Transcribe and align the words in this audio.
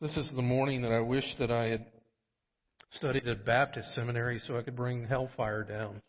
This 0.00 0.16
is 0.16 0.30
the 0.36 0.42
morning 0.42 0.82
that 0.82 0.92
I 0.92 1.00
wish 1.00 1.24
that 1.40 1.50
I 1.50 1.64
had 1.64 1.84
studied 2.92 3.26
at 3.26 3.44
Baptist 3.44 3.92
seminary 3.96 4.40
so 4.46 4.56
I 4.56 4.62
could 4.62 4.76
bring 4.76 5.04
hellfire 5.04 5.64
down. 5.64 6.00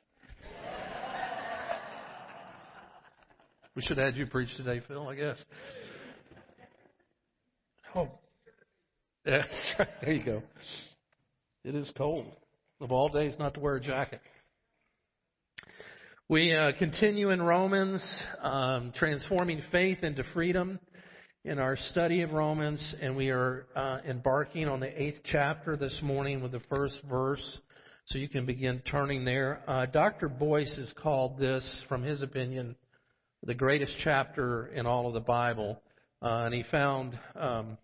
we 3.75 3.81
should 3.81 3.97
have 3.97 4.13
had 4.13 4.15
you 4.15 4.27
preach 4.27 4.55
today, 4.57 4.83
Phil, 4.87 5.07
I 5.07 5.15
guess. 5.15 5.37
Oh, 7.95 8.09
that's 9.25 9.73
right. 9.79 9.87
There 10.03 10.13
you 10.13 10.23
go. 10.23 10.43
It 11.65 11.73
is 11.73 11.91
cold. 11.97 12.27
Of 12.79 12.91
all 12.91 13.09
days, 13.09 13.33
not 13.39 13.55
to 13.55 13.59
wear 13.59 13.77
a 13.77 13.81
jacket. 13.81 14.21
We 16.27 16.53
uh, 16.53 16.73
continue 16.77 17.31
in 17.31 17.41
Romans, 17.41 18.05
um, 18.43 18.93
transforming 18.95 19.63
faith 19.71 20.03
into 20.03 20.23
freedom 20.35 20.79
in 21.45 21.57
our 21.57 21.77
study 21.77 22.21
of 22.21 22.31
Romans, 22.31 22.95
and 23.01 23.15
we 23.15 23.29
are 23.29 23.65
uh, 23.73 23.99
embarking 24.05 24.67
on 24.67 24.81
the 24.81 25.01
eighth 25.01 25.21
chapter 25.23 25.77
this 25.77 25.97
morning 26.03 26.41
with 26.41 26.51
the 26.51 26.61
first 26.69 26.97
verse. 27.09 27.59
So 28.07 28.17
you 28.17 28.27
can 28.27 28.45
begin 28.45 28.81
turning 28.91 29.23
there. 29.23 29.61
Uh, 29.65 29.85
Dr. 29.85 30.27
Boice 30.27 30.73
has 30.75 30.91
called 31.01 31.39
this, 31.39 31.63
from 31.87 32.03
his 32.03 32.21
opinion, 32.21 32.75
the 33.43 33.53
greatest 33.53 33.93
chapter 34.03 34.67
in 34.67 34.85
all 34.85 35.07
of 35.07 35.13
the 35.13 35.21
Bible. 35.21 35.81
Uh, 36.21 36.43
and 36.43 36.53
he 36.53 36.63
found 36.69 37.17
um, 37.39 37.77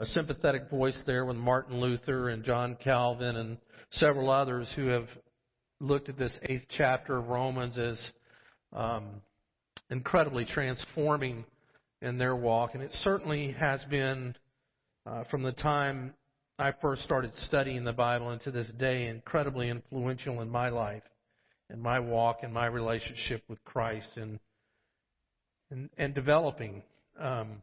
a 0.00 0.06
sympathetic 0.06 0.68
voice 0.68 1.00
there 1.06 1.24
with 1.24 1.36
Martin 1.36 1.80
Luther 1.80 2.30
and 2.30 2.42
John 2.42 2.76
Calvin 2.82 3.36
and 3.36 3.58
several 3.92 4.30
others 4.30 4.68
who 4.74 4.88
have 4.88 5.06
looked 5.78 6.08
at 6.08 6.18
this 6.18 6.32
eighth 6.42 6.66
chapter 6.76 7.18
of 7.18 7.28
Romans 7.28 7.78
as 7.78 8.00
um, 8.72 9.22
incredibly 9.90 10.44
transforming 10.44 11.44
in 12.02 12.18
their 12.18 12.36
walk. 12.36 12.74
And 12.74 12.82
it 12.82 12.92
certainly 13.02 13.52
has 13.52 13.82
been, 13.90 14.34
uh, 15.06 15.24
from 15.30 15.42
the 15.42 15.52
time 15.52 16.14
I 16.58 16.72
first 16.80 17.02
started 17.02 17.32
studying 17.46 17.84
the 17.84 17.92
Bible 17.92 18.30
and 18.30 18.40
to 18.42 18.50
this 18.50 18.68
day, 18.78 19.06
incredibly 19.08 19.68
influential 19.68 20.40
in 20.40 20.50
my 20.50 20.68
life, 20.68 21.02
in 21.70 21.80
my 21.80 22.00
walk, 22.00 22.38
in 22.42 22.52
my 22.52 22.66
relationship 22.66 23.42
with 23.48 23.62
Christ, 23.64 24.16
and 24.16 24.38
and, 25.70 25.90
and 25.98 26.14
developing 26.14 26.82
um, 27.20 27.62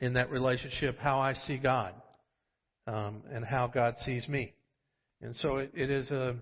in 0.00 0.14
that 0.14 0.30
relationship 0.30 0.98
how 0.98 1.20
I 1.20 1.34
see 1.34 1.56
God 1.56 1.94
um, 2.86 3.22
and 3.32 3.44
how 3.44 3.66
God 3.66 3.94
sees 4.04 4.26
me. 4.28 4.52
And 5.22 5.34
so 5.36 5.56
it, 5.56 5.70
it 5.74 5.90
is 5.90 6.10
a 6.10 6.36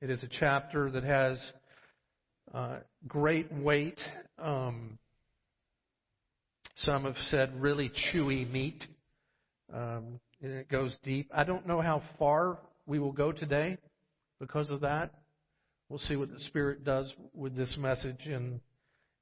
it 0.00 0.10
is 0.10 0.22
a 0.22 0.28
chapter 0.38 0.90
that 0.90 1.04
has 1.04 1.38
uh, 2.52 2.76
great 3.08 3.52
weight. 3.52 3.98
Um, 4.38 4.98
some 6.76 7.04
have 7.04 7.16
said 7.30 7.60
really 7.60 7.90
chewy 8.12 8.50
meat. 8.50 8.84
Um, 9.72 10.20
and 10.42 10.52
it 10.52 10.68
goes 10.68 10.94
deep. 11.02 11.30
I 11.34 11.44
don't 11.44 11.66
know 11.66 11.80
how 11.80 12.02
far 12.18 12.58
we 12.86 12.98
will 12.98 13.12
go 13.12 13.32
today 13.32 13.78
because 14.40 14.68
of 14.70 14.82
that. 14.82 15.14
We'll 15.88 15.98
see 16.00 16.16
what 16.16 16.30
the 16.30 16.40
Spirit 16.40 16.84
does 16.84 17.12
with 17.34 17.56
this 17.56 17.76
message, 17.78 18.26
and 18.26 18.60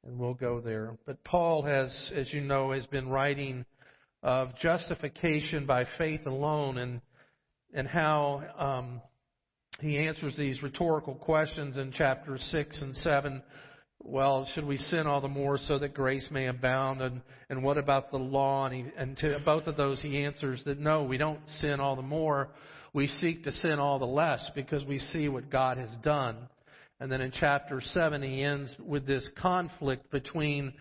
and 0.05 0.19
we'll 0.19 0.35
go 0.35 0.61
there. 0.61 0.97
But 1.07 1.23
Paul 1.23 1.63
has, 1.63 2.11
as 2.15 2.33
you 2.33 2.41
know, 2.41 2.73
has 2.73 2.87
been 2.87 3.09
writing 3.09 3.65
of 4.23 4.57
justification 4.61 5.65
by 5.65 5.87
faith 5.99 6.27
alone, 6.27 6.79
and 6.79 7.01
and 7.73 7.87
how 7.87 8.43
um, 8.59 9.01
he 9.81 9.99
answers 9.99 10.37
these 10.37 10.63
rhetorical 10.63 11.15
questions 11.15 11.77
in 11.77 11.93
chapters 11.93 12.43
six 12.51 12.81
and 12.83 12.97
seven 12.97 13.43
well, 14.05 14.49
should 14.55 14.65
we 14.65 14.79
sin 14.79 15.07
all 15.07 15.21
the 15.21 15.29
more 15.29 15.59
so 15.59 15.79
that 15.79 15.95
grace 15.95 16.27
may 16.31 16.47
abound? 16.47 17.01
And, 17.01 17.23
and 17.49 17.63
what 17.63 17.79
about 17.79 18.11
the 18.11 18.19
law? 18.19 18.67
And, 18.67 18.75
he, 18.75 18.85
and 18.97 19.17
to 19.19 19.39
both 19.45 19.67
of 19.67 19.77
those, 19.77 20.01
he 20.01 20.25
answers 20.25 20.63
that 20.65 20.79
no, 20.79 21.05
we 21.05 21.19
don't 21.19 21.41
sin 21.61 21.81
all 21.81 21.97
the 21.97 22.03
more. 22.03 22.49
We 22.93 23.07
seek 23.07 23.45
to 23.45 23.53
sin 23.53 23.79
all 23.79 23.99
the 23.99 24.05
less 24.05 24.51
because 24.55 24.85
we 24.85 24.99
see 24.99 25.29
what 25.29 25.51
God 25.51 25.79
has 25.79 25.91
done. 26.03 26.37
And 27.01 27.11
then 27.11 27.21
in 27.21 27.33
chapter 27.33 27.81
7, 27.81 28.23
he 28.23 28.43
ends 28.43 28.75
with 28.79 29.07
this 29.07 29.29
conflict 29.41 30.11
between 30.11 30.73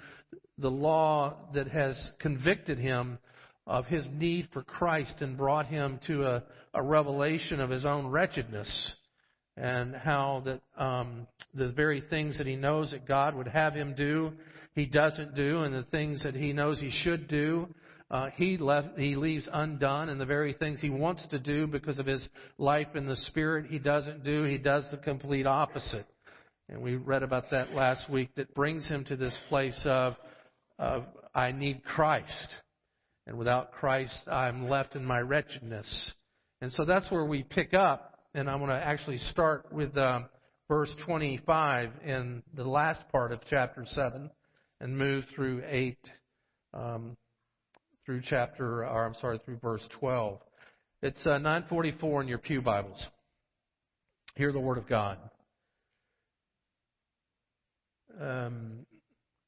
the 0.57 0.69
law 0.69 1.35
that 1.53 1.67
has 1.67 1.95
convicted 2.19 2.77
him 2.77 3.17
of 3.65 3.85
his 3.85 4.05
need 4.11 4.47
for 4.51 4.63
Christ 4.63 5.15
and 5.19 5.37
brought 5.37 5.67
him 5.67 5.99
to 6.07 6.25
a, 6.25 6.43
a 6.73 6.83
revelation 6.83 7.59
of 7.59 7.69
his 7.69 7.85
own 7.85 8.07
wretchedness 8.07 8.93
and 9.61 9.95
how 9.95 10.41
that 10.43 10.59
um, 10.83 11.27
the 11.53 11.69
very 11.69 12.01
things 12.09 12.39
that 12.39 12.47
he 12.47 12.55
knows 12.55 12.89
that 12.91 13.07
God 13.07 13.35
would 13.35 13.47
have 13.47 13.75
him 13.75 13.93
do, 13.95 14.31
he 14.73 14.87
doesn't 14.87 15.35
do, 15.35 15.61
and 15.61 15.73
the 15.73 15.85
things 15.91 16.23
that 16.23 16.33
he 16.33 16.51
knows 16.51 16.79
he 16.79 16.89
should 17.03 17.27
do, 17.27 17.67
uh, 18.09 18.29
he 18.35 18.57
left, 18.57 18.97
he 18.97 19.15
leaves 19.15 19.47
undone, 19.53 20.09
and 20.09 20.19
the 20.19 20.25
very 20.25 20.53
things 20.53 20.81
he 20.81 20.89
wants 20.89 21.21
to 21.29 21.37
do 21.37 21.67
because 21.67 21.99
of 21.99 22.07
his 22.07 22.27
life 22.57 22.87
in 22.95 23.05
the 23.05 23.15
Spirit, 23.15 23.67
he 23.69 23.77
doesn't 23.77 24.23
do. 24.23 24.45
He 24.45 24.57
does 24.57 24.83
the 24.89 24.97
complete 24.97 25.45
opposite, 25.45 26.07
and 26.67 26.81
we 26.81 26.95
read 26.95 27.21
about 27.21 27.51
that 27.51 27.71
last 27.73 28.09
week. 28.09 28.29
That 28.37 28.53
brings 28.55 28.87
him 28.87 29.05
to 29.05 29.15
this 29.15 29.35
place 29.47 29.79
of, 29.85 30.15
of 30.79 31.05
I 31.35 31.51
need 31.51 31.83
Christ, 31.83 32.47
and 33.27 33.37
without 33.37 33.73
Christ, 33.73 34.17
I'm 34.25 34.67
left 34.67 34.95
in 34.95 35.05
my 35.05 35.19
wretchedness. 35.19 36.11
And 36.61 36.71
so 36.73 36.83
that's 36.83 37.09
where 37.11 37.25
we 37.25 37.43
pick 37.43 37.75
up 37.75 38.10
and 38.33 38.49
I'm 38.49 38.59
going 38.59 38.69
to 38.69 38.75
actually 38.75 39.17
start 39.31 39.71
with 39.71 39.95
uh, 39.97 40.21
verse 40.69 40.89
25 41.05 41.89
in 42.05 42.41
the 42.55 42.63
last 42.63 43.01
part 43.11 43.31
of 43.31 43.39
chapter 43.49 43.85
7 43.85 44.29
and 44.79 44.97
move 44.97 45.25
through 45.35 45.63
8 45.67 45.97
um, 46.73 47.17
through 48.05 48.21
chapter, 48.27 48.85
or 48.85 49.05
I'm 49.05 49.15
sorry, 49.19 49.39
through 49.43 49.57
verse 49.57 49.81
12. 49.99 50.39
It's 51.01 51.25
uh, 51.25 51.37
944 51.39 52.21
in 52.21 52.27
your 52.27 52.37
Pew 52.37 52.61
Bibles. 52.61 53.05
Hear 54.35 54.53
the 54.53 54.59
Word 54.59 54.77
of 54.77 54.87
God. 54.87 55.17
Um, 58.19 58.85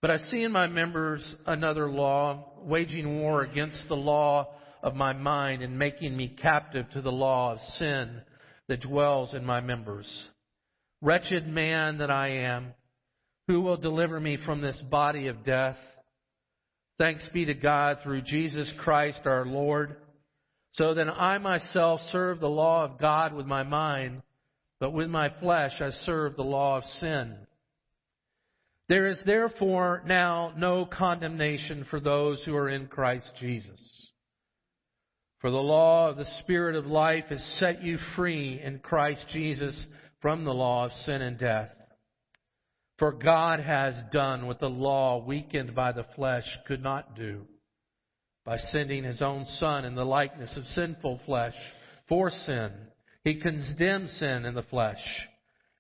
but 0.02 0.12
I 0.12 0.18
see 0.30 0.44
in 0.44 0.52
my 0.52 0.68
members 0.68 1.36
another 1.46 1.90
law, 1.90 2.52
waging 2.64 3.22
war 3.22 3.44
against 3.44 3.88
the 3.88 3.96
law 3.96 4.50
of 4.82 4.94
my 4.94 5.14
mind 5.14 5.64
and 5.64 5.80
making 5.80 6.18
me 6.18 6.36
captive 6.42 6.90
to 6.92 7.02
the 7.02 7.12
law 7.12 7.54
of 7.54 7.60
sin 7.78 8.22
that 8.74 8.82
dwells 8.82 9.36
in 9.36 9.46
my 9.46 9.62
members. 9.62 10.08
Wretched 11.00 11.48
man 11.48 12.00
that 12.00 12.10
I 12.10 12.30
am, 12.30 12.74
who 13.48 13.62
will 13.62 13.78
deliver 13.78 14.20
me 14.20 14.40
from 14.44 14.62
this 14.62 14.82
body 14.90 15.28
of 15.28 15.44
death? 15.44 15.78
Thanks 16.98 17.30
be 17.32 17.46
to 17.46 17.54
God 17.54 18.00
through 18.02 18.24
Jesus 18.24 18.74
Christ 18.80 19.20
our 19.26 19.46
Lord. 19.46 19.98
So 20.72 20.96
then 20.96 21.08
I 21.08 21.38
myself 21.38 22.02
serve 22.12 22.40
the 22.40 22.50
law 22.50 22.84
of 22.84 22.98
God 22.98 23.34
with 23.34 23.46
my 23.46 23.62
mind, 23.62 24.24
but 24.80 24.92
with 24.92 25.08
my 25.08 25.30
flesh 25.40 25.74
I 25.80 25.92
serve 25.92 26.36
the 26.36 26.42
law 26.42 26.80
of 26.80 26.84
sin. 27.00 27.36
There 28.90 29.06
is 29.06 29.20
therefore 29.24 30.02
now 30.08 30.52
no 30.58 30.88
condemnation 30.88 31.86
for 31.92 32.00
those 32.00 32.42
who 32.44 32.56
are 32.56 32.70
in 32.70 32.88
Christ 32.88 33.34
Jesus. 33.40 34.13
For 35.44 35.52
the 35.52 35.58
law 35.58 36.08
of 36.08 36.16
the 36.16 36.40
Spirit 36.40 36.78
of 36.78 36.86
life 36.86 37.26
has 37.28 37.44
set 37.60 37.84
you 37.84 37.98
free 38.16 38.62
in 38.64 38.80
Christ 38.80 39.26
Jesus 39.28 39.86
from 40.22 40.46
the 40.46 40.54
law 40.54 40.86
of 40.86 40.94
sin 41.04 41.22
and 41.22 41.38
death. 41.38 41.68
For 42.98 43.12
God 43.12 43.60
has 43.60 43.94
done 44.14 44.48
what 44.48 44.60
the 44.60 44.70
law, 44.70 45.22
weakened 45.22 45.76
by 45.76 45.92
the 45.92 46.06
flesh, 46.16 46.46
could 46.66 46.82
not 46.82 47.18
do 47.18 47.42
by 48.46 48.56
sending 48.72 49.04
his 49.04 49.22
own 49.22 49.44
Son 49.58 49.84
in 49.84 49.96
the 49.96 50.06
likeness 50.06 50.56
of 50.56 50.64
sinful 50.68 51.20
flesh 51.26 51.56
for 52.08 52.30
sin. 52.30 52.72
He 53.26 53.42
condemned 53.42 54.12
sin 54.12 54.46
in 54.46 54.56
the 54.56 54.64
flesh 54.64 55.04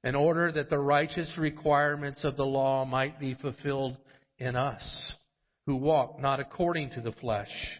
in 0.03 0.13
order 0.13 0.51
that 0.51 0.69
the 0.69 0.77
righteous 0.77 1.37
requirements 1.37 2.25
of 2.25 2.35
the 2.35 2.45
law 2.45 2.83
might 2.83 3.17
be 3.17 3.33
fulfilled 3.35 3.95
in 4.37 4.57
us 4.57 5.13
who 5.65 5.77
walk 5.77 6.19
not 6.19 6.41
according 6.41 6.89
to 6.89 7.01
the 7.01 7.13
flesh 7.13 7.79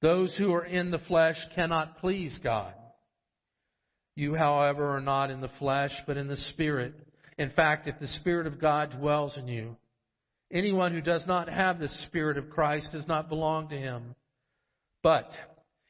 Those 0.00 0.34
who 0.36 0.52
are 0.54 0.64
in 0.64 0.90
the 0.90 1.00
flesh 1.00 1.36
cannot 1.54 1.98
please 1.98 2.38
God. 2.42 2.72
You, 4.14 4.34
however, 4.34 4.96
are 4.96 5.00
not 5.00 5.30
in 5.30 5.40
the 5.40 5.50
flesh, 5.58 5.92
but 6.06 6.16
in 6.16 6.28
the 6.28 6.36
Spirit. 6.36 6.94
In 7.36 7.50
fact, 7.50 7.86
if 7.86 7.98
the 8.00 8.08
Spirit 8.08 8.46
of 8.46 8.60
God 8.60 8.96
dwells 8.98 9.36
in 9.36 9.48
you, 9.48 9.76
anyone 10.52 10.92
who 10.92 11.00
does 11.00 11.26
not 11.26 11.48
have 11.48 11.78
the 11.78 11.88
Spirit 12.06 12.36
of 12.36 12.50
Christ 12.50 12.88
does 12.92 13.06
not 13.06 13.28
belong 13.28 13.68
to 13.68 13.76
him. 13.76 14.14
But 15.02 15.30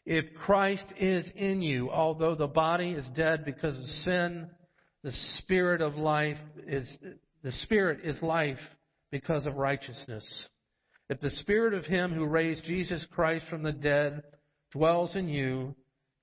if 0.04 0.24
Christ 0.34 0.86
is 0.98 1.28
in 1.36 1.62
you, 1.62 1.90
although 1.90 2.34
the 2.34 2.46
body 2.46 2.92
is 2.92 3.06
dead 3.14 3.44
because 3.44 3.76
of 3.76 3.84
sin, 4.04 4.48
the 5.02 5.12
spirit 5.38 5.80
of 5.80 5.96
life 5.96 6.38
is 6.66 6.88
the 7.42 7.52
spirit 7.52 8.00
is 8.04 8.20
life 8.20 8.58
because 9.10 9.46
of 9.46 9.56
righteousness. 9.56 10.24
If 11.08 11.20
the 11.20 11.30
spirit 11.30 11.72
of 11.72 11.86
him 11.86 12.12
who 12.12 12.26
raised 12.26 12.64
Jesus 12.64 13.04
Christ 13.12 13.46
from 13.48 13.62
the 13.62 13.72
dead 13.72 14.22
dwells 14.72 15.16
in 15.16 15.28
you, 15.28 15.74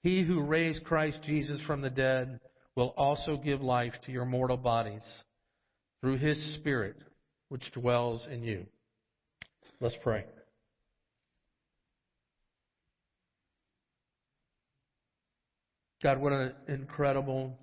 he 0.03 0.23
who 0.23 0.41
raised 0.41 0.83
Christ 0.83 1.19
Jesus 1.23 1.59
from 1.65 1.81
the 1.81 1.89
dead 1.89 2.39
will 2.75 2.93
also 2.95 3.37
give 3.37 3.61
life 3.61 3.93
to 4.05 4.11
your 4.11 4.25
mortal 4.25 4.57
bodies 4.57 5.01
through 6.01 6.17
his 6.17 6.55
spirit 6.55 6.97
which 7.49 7.71
dwells 7.73 8.27
in 8.29 8.43
you. 8.43 8.67
Let's 9.81 9.95
pray. 10.03 10.25
God, 16.03 16.19
what 16.19 16.33
an 16.33 16.53
incredible 16.67 17.57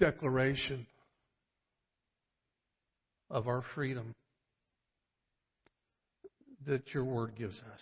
declaration 0.00 0.86
of 3.30 3.46
our 3.46 3.62
freedom 3.76 4.14
that 6.66 6.92
your 6.92 7.04
word 7.04 7.32
gives 7.36 7.56
us. 7.56 7.80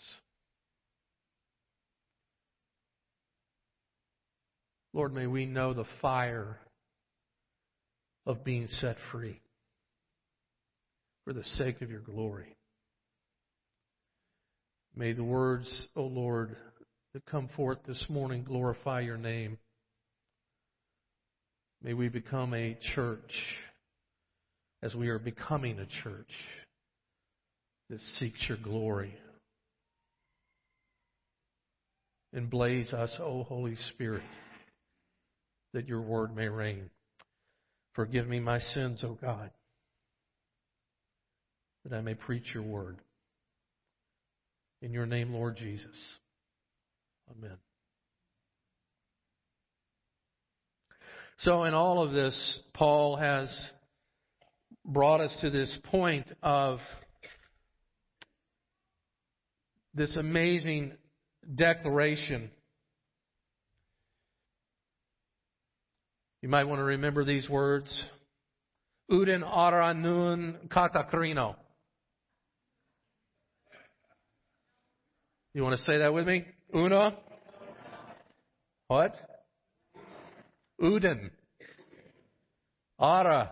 Lord, 4.93 5.15
may 5.15 5.27
we 5.27 5.47
know 5.47 5.73
the 5.73 5.87
fire 6.01 6.59
of 8.27 8.45
being 8.45 8.69
set 8.69 8.97
free 9.11 9.41
for 11.25 11.33
the 11.33 11.45
sake 11.57 11.81
of 11.81 11.91
your 11.91 12.01
glory. 12.01 12.57
May 14.95 15.13
the 15.13 15.25
words, 15.25 15.87
O 15.97 16.03
Lord, 16.03 16.57
that 17.15 17.25
come 17.27 17.49
forth 17.57 17.79
this 17.87 18.05
morning 18.09 18.45
glorify 18.45 19.01
your 19.01 19.17
name. 19.17 19.59
May 21.83 21.95
we 21.95 22.09
become 22.09 22.53
a 22.53 22.77
church 22.95 23.33
as 24.83 24.95
we 24.95 25.09
are 25.09 25.19
becoming 25.19 25.79
a 25.79 25.87
church 26.03 26.31
that 27.93 28.01
seeks 28.19 28.49
your 28.49 28.57
glory. 28.57 29.15
And 32.33 32.49
blaze 32.49 32.91
us, 32.95 33.15
O 33.21 33.43
Holy 33.43 33.77
Spirit, 33.91 34.23
that 35.75 35.87
your 35.87 36.01
word 36.01 36.35
may 36.35 36.49
reign. 36.49 36.89
Forgive 37.93 38.27
me 38.27 38.41
my 38.41 38.61
sins, 38.61 39.05
O 39.05 39.19
God, 39.21 39.51
that 41.85 41.95
I 41.95 42.01
may 42.01 42.15
preach 42.15 42.55
your 42.55 42.63
word. 42.63 42.97
In 44.81 44.95
your 44.95 45.05
name, 45.05 45.35
Lord 45.35 45.59
Jesus. 45.59 45.95
Amen. 47.31 47.59
So, 51.41 51.65
in 51.65 51.75
all 51.75 52.03
of 52.03 52.13
this, 52.13 52.59
Paul 52.73 53.17
has 53.17 53.55
brought 54.87 55.21
us 55.21 55.37
to 55.43 55.51
this 55.51 55.79
point 55.91 56.27
of 56.43 56.79
this 59.95 60.17
amazing 60.17 60.93
declaration. 61.55 62.51
You 66.41 66.49
might 66.49 66.65
want 66.65 66.81
to 66.81 66.85
remember 66.85 67.25
these 67.25 67.49
words. 67.49 68.03
Uden 69.11 69.43
ara 69.45 69.95
nun 69.95 70.69
katakrino. 70.69 71.57
You 75.55 75.63
want 75.63 75.79
to 75.79 75.85
say 75.85 75.99
that 75.99 76.15
with 76.15 76.27
me? 76.27 76.45
Una? 76.75 77.15
What? 78.89 79.15
Uden. 80.81 81.31
Ara. 82.99 83.51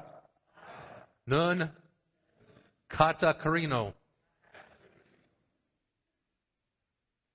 Nun. 1.26 1.70
Katakrino. 2.90 3.92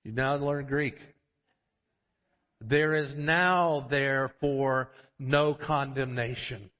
You 0.06 0.12
now 0.12 0.36
learn 0.36 0.66
Greek. 0.66 0.94
There 2.60 2.94
is 2.94 3.12
now, 3.16 3.88
therefore, 3.90 4.92
no 5.18 5.52
condemnation. 5.52 6.70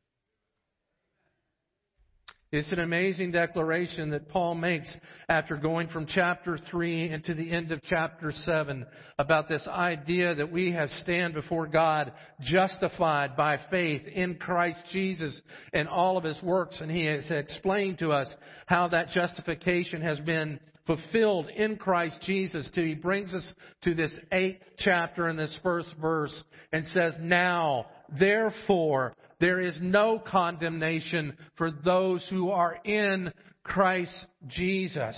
It's 2.53 2.71
an 2.71 2.79
amazing 2.79 3.33
declaration 3.33 4.11
that 4.11 4.29
Paul 4.29 4.55
makes 4.55 4.97
after 5.29 5.57
going 5.57 5.89
from 5.89 6.07
chapter 6.07 6.57
3 6.71 7.11
into 7.11 7.35
the 7.35 7.51
end 7.51 7.73
of 7.73 7.83
chapter 7.83 8.31
7 8.31 8.87
about 9.19 9.49
this 9.49 9.67
idea 9.67 10.37
that 10.37 10.53
we 10.53 10.71
have 10.71 10.89
stand 11.03 11.35
before 11.35 11.67
God 11.67 12.13
justified 12.43 13.37
by 13.37 13.59
faith 13.73 14.07
in 14.07 14.37
Christ 14.37 14.79
Jesus 14.93 15.39
and 15.73 15.89
all 15.89 16.17
of 16.17 16.23
his 16.23 16.41
works. 16.45 16.81
And 16.81 16.93
he 16.93 17.07
has 17.07 17.29
explained 17.29 17.99
to 17.99 18.13
us 18.13 18.29
how 18.67 18.87
that 18.87 19.11
justification 19.11 20.01
has 20.03 20.21
been 20.21 20.61
fulfilled 20.87 21.49
in 21.49 21.77
Christ 21.77 22.17
Jesus. 22.23 22.69
He 22.73 22.95
brings 22.95 23.35
us 23.35 23.53
to 23.83 23.95
this 23.95 24.13
eighth 24.33 24.63
chapter 24.79 25.29
in 25.29 25.37
this 25.37 25.59
first 25.63 25.93
verse 26.01 26.35
and 26.73 26.87
says, 26.87 27.15
Now, 27.21 27.87
therefore, 28.19 29.15
there 29.41 29.61
is 29.61 29.77
no 29.81 30.19
condemnation 30.19 31.37
for 31.57 31.71
those 31.71 32.27
who 32.31 32.51
are 32.51 32.79
in 32.85 33.33
Christ 33.65 34.27
Jesus. 34.47 35.17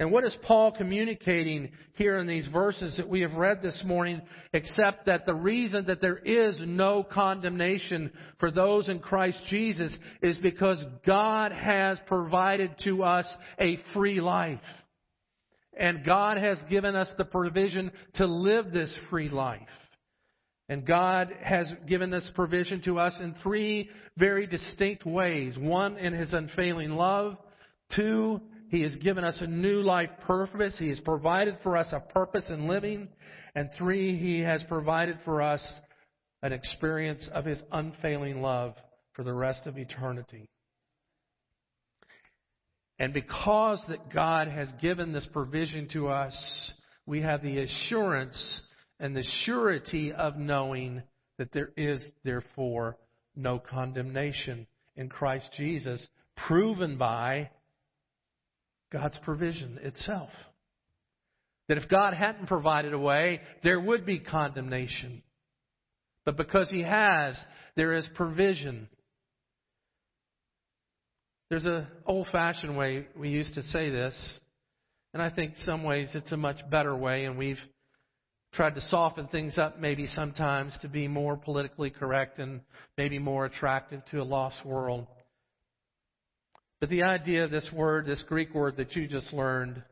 And 0.00 0.10
what 0.10 0.24
is 0.24 0.36
Paul 0.42 0.72
communicating 0.72 1.70
here 1.94 2.16
in 2.16 2.26
these 2.26 2.48
verses 2.48 2.96
that 2.96 3.08
we 3.08 3.20
have 3.20 3.34
read 3.34 3.62
this 3.62 3.80
morning, 3.84 4.22
except 4.52 5.06
that 5.06 5.24
the 5.24 5.34
reason 5.34 5.86
that 5.86 6.00
there 6.00 6.18
is 6.18 6.56
no 6.66 7.04
condemnation 7.04 8.10
for 8.40 8.50
those 8.50 8.88
in 8.88 8.98
Christ 8.98 9.38
Jesus 9.48 9.96
is 10.20 10.36
because 10.38 10.84
God 11.06 11.52
has 11.52 11.98
provided 12.06 12.72
to 12.84 13.04
us 13.04 13.26
a 13.60 13.78
free 13.92 14.20
life. 14.20 14.58
And 15.78 16.04
God 16.04 16.38
has 16.38 16.60
given 16.68 16.96
us 16.96 17.08
the 17.16 17.24
provision 17.24 17.92
to 18.14 18.26
live 18.26 18.72
this 18.72 18.96
free 19.10 19.28
life. 19.28 19.60
And 20.68 20.84
God 20.84 21.32
has 21.40 21.70
given 21.86 22.10
this 22.10 22.28
provision 22.34 22.80
to 22.82 22.98
us 22.98 23.16
in 23.20 23.34
three 23.42 23.90
very 24.16 24.46
distinct 24.46 25.04
ways. 25.06 25.56
One, 25.56 25.98
in 25.98 26.12
His 26.12 26.32
unfailing 26.32 26.90
love. 26.90 27.36
Two, 27.94 28.40
He 28.74 28.82
has 28.82 28.96
given 28.96 29.22
us 29.22 29.36
a 29.40 29.46
new 29.46 29.82
life 29.82 30.10
purpose. 30.26 30.74
He 30.76 30.88
has 30.88 30.98
provided 30.98 31.58
for 31.62 31.76
us 31.76 31.86
a 31.92 32.00
purpose 32.00 32.46
in 32.48 32.66
living. 32.66 33.06
And 33.54 33.70
three, 33.78 34.18
He 34.18 34.40
has 34.40 34.64
provided 34.64 35.16
for 35.24 35.42
us 35.42 35.62
an 36.42 36.52
experience 36.52 37.28
of 37.32 37.44
His 37.44 37.62
unfailing 37.70 38.42
love 38.42 38.74
for 39.12 39.22
the 39.22 39.32
rest 39.32 39.68
of 39.68 39.78
eternity. 39.78 40.50
And 42.98 43.12
because 43.12 43.80
that 43.86 44.12
God 44.12 44.48
has 44.48 44.68
given 44.82 45.12
this 45.12 45.28
provision 45.32 45.86
to 45.92 46.08
us, 46.08 46.72
we 47.06 47.20
have 47.20 47.42
the 47.42 47.58
assurance 47.58 48.60
and 48.98 49.14
the 49.14 49.24
surety 49.44 50.12
of 50.12 50.36
knowing 50.36 51.00
that 51.38 51.52
there 51.52 51.70
is 51.76 52.04
therefore 52.24 52.96
no 53.36 53.60
condemnation 53.60 54.66
in 54.96 55.08
Christ 55.08 55.48
Jesus, 55.56 56.04
proven 56.36 56.98
by 56.98 57.50
God's 58.94 59.18
provision 59.24 59.80
itself. 59.82 60.30
That 61.68 61.78
if 61.78 61.88
God 61.88 62.14
hadn't 62.14 62.46
provided 62.46 62.92
a 62.92 62.98
way, 62.98 63.40
there 63.64 63.80
would 63.80 64.06
be 64.06 64.20
condemnation. 64.20 65.22
But 66.24 66.36
because 66.36 66.70
He 66.70 66.82
has, 66.82 67.36
there 67.74 67.94
is 67.94 68.06
provision. 68.14 68.88
There's 71.50 71.64
an 71.64 71.88
old 72.06 72.28
fashioned 72.30 72.76
way 72.76 73.08
we 73.18 73.30
used 73.30 73.54
to 73.54 73.64
say 73.64 73.90
this, 73.90 74.14
and 75.12 75.20
I 75.20 75.28
think 75.28 75.54
some 75.64 75.82
ways 75.82 76.08
it's 76.14 76.32
a 76.32 76.36
much 76.36 76.58
better 76.70 76.94
way, 76.94 77.24
and 77.24 77.36
we've 77.36 77.58
tried 78.52 78.76
to 78.76 78.80
soften 78.82 79.26
things 79.26 79.58
up 79.58 79.80
maybe 79.80 80.06
sometimes 80.06 80.72
to 80.82 80.88
be 80.88 81.08
more 81.08 81.36
politically 81.36 81.90
correct 81.90 82.38
and 82.38 82.60
maybe 82.96 83.18
more 83.18 83.44
attractive 83.46 84.04
to 84.12 84.22
a 84.22 84.24
lost 84.24 84.64
world. 84.64 85.08
But 86.80 86.90
the 86.90 87.04
idea 87.04 87.44
of 87.44 87.50
this 87.50 87.68
word, 87.72 88.06
this 88.06 88.22
Greek 88.28 88.54
word 88.54 88.76
that 88.76 88.94
you 88.94 89.08
just 89.08 89.32
learned, 89.32 89.82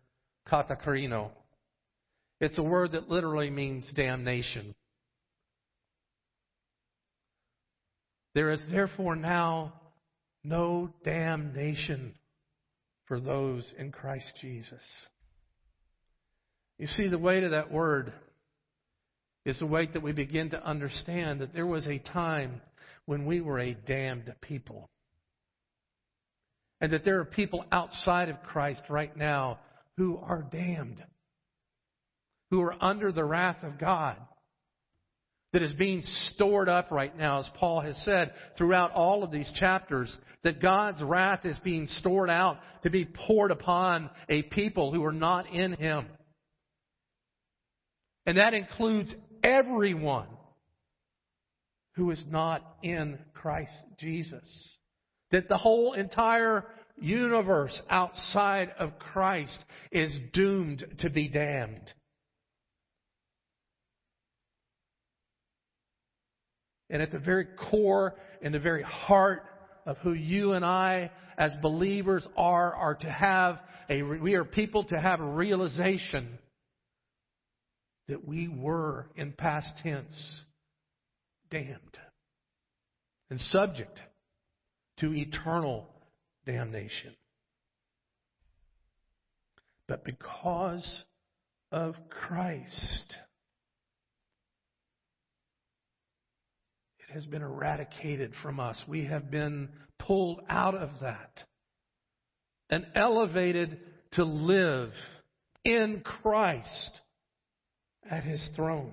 katakarino, 0.51 1.31
it's 2.41 2.59
a 2.59 2.63
word 2.63 2.93
that 2.93 3.09
literally 3.09 3.51
means 3.51 3.87
damnation. 3.95 4.75
There 8.35 8.51
is 8.51 8.61
therefore 8.71 9.15
now 9.15 9.75
no 10.43 10.91
damnation 11.05 12.15
for 13.07 13.21
those 13.21 13.65
in 13.79 13.93
Christ 13.93 14.33
Jesus. 14.41 14.83
You 16.79 16.87
see, 16.89 17.09
the 17.09 17.19
weight 17.19 17.45
of 17.45 17.53
that 17.53 17.71
word 17.71 18.13
is 19.45 19.59
the 19.59 19.67
way 19.67 19.89
that 19.93 20.03
we 20.03 20.13
begin 20.13 20.51
to 20.51 20.65
understand 20.67 21.41
that 21.41 21.53
there 21.53 21.67
was 21.67 21.87
a 21.87 21.99
time 21.99 22.61
when 23.07 23.27
we 23.27 23.41
were 23.41 23.59
a 23.59 23.75
damned 23.75 24.33
people. 24.41 24.89
And 26.83 26.93
that 26.93 27.05
there 27.05 27.21
are 27.21 27.25
people 27.25 27.65
outside 27.73 28.29
of 28.29 28.43
Christ 28.43 28.83
right 28.91 29.17
now 29.17 29.61
who 29.97 30.19
are 30.19 30.43
damned, 30.43 31.03
who 32.51 32.61
are 32.61 32.75
under 32.83 33.13
the 33.13 33.25
wrath 33.25 33.63
of 33.63 33.79
God 33.79 34.17
that 35.53 35.63
is 35.63 35.73
being 35.73 36.03
stored 36.35 36.69
up 36.69 36.91
right 36.91 37.17
now, 37.17 37.39
as 37.39 37.49
Paul 37.57 37.83
has 37.83 37.97
said 38.05 38.33
throughout 38.59 38.91
all 38.91 39.23
of 39.23 39.31
these 39.31 39.51
chapters, 39.61 40.15
that 40.43 40.61
God's 40.61 41.01
wrath 41.03 41.45
is 41.45 41.59
being 41.63 41.87
stored 41.87 42.29
out 42.29 42.59
to 42.83 42.91
be 42.91 43.05
poured 43.05 43.53
upon 43.53 44.11
a 44.29 44.43
people 44.43 44.93
who 44.93 45.05
are 45.05 45.13
not 45.13 45.47
in 45.53 45.75
Him. 45.75 46.07
And 48.27 48.39
that 48.39 48.55
includes 48.55 49.15
everyone 49.45 50.27
who 51.95 52.11
is 52.11 52.25
not 52.29 52.77
in 52.83 53.21
Christ 53.35 53.77
Jesus. 54.01 54.43
That 55.33 55.49
the 55.49 55.57
whole 55.57 55.95
entire 55.95 56.65
universe 56.97 57.77
outside 57.91 58.73
of 58.79 58.99
Christ 58.99 59.59
is 59.91 60.13
doomed 60.33 60.85
to 61.01 61.11
be 61.11 61.29
damned. 61.29 61.93
And 66.91 67.01
at 67.01 67.11
the 67.11 67.19
very 67.19 67.47
core 67.71 68.15
and 68.43 68.53
the 68.53 68.61
very 68.61 68.83
heart 68.83 69.45
of 69.87 69.97
who 69.99 70.13
you 70.13 70.53
and 70.53 70.65
I 70.65 71.11
as 71.39 71.53
believers 71.63 72.27
are, 72.37 72.75
are 72.75 72.95
to 72.97 73.11
have 73.11 73.59
a, 73.89 74.03
we 74.03 74.35
are 74.35 74.45
people 74.45 74.85
to 74.85 75.01
have 75.01 75.21
a 75.21 75.25
realization 75.25 76.39
that 78.09 78.27
we 78.27 78.49
were 78.49 79.07
in 79.17 79.33
past 79.33 79.69
tense 79.83 80.45
damned 81.51 81.99
and 83.31 83.41
subject 83.41 83.99
to 84.99 85.15
eternal 85.15 85.89
damnation. 86.47 87.15
But 89.89 90.05
because 90.05 91.05
of 91.71 91.95
Christ, 92.09 93.17
it 97.01 97.13
has 97.13 97.27
been 97.27 97.43
eradicated 97.43 98.33
from 98.43 98.61
us. 98.61 98.83
We 98.89 99.05
have 99.07 99.31
been 99.31 99.69
pulled 99.99 100.41
out 100.49 100.75
of 100.75 100.91
that 101.01 101.45
and 102.71 102.87
elevated 102.95 103.79
to 104.13 104.25
live 104.25 104.93
in 105.65 106.03
Christ 106.05 106.91
at 108.11 108.25
his 108.25 108.47
throne. 108.57 108.93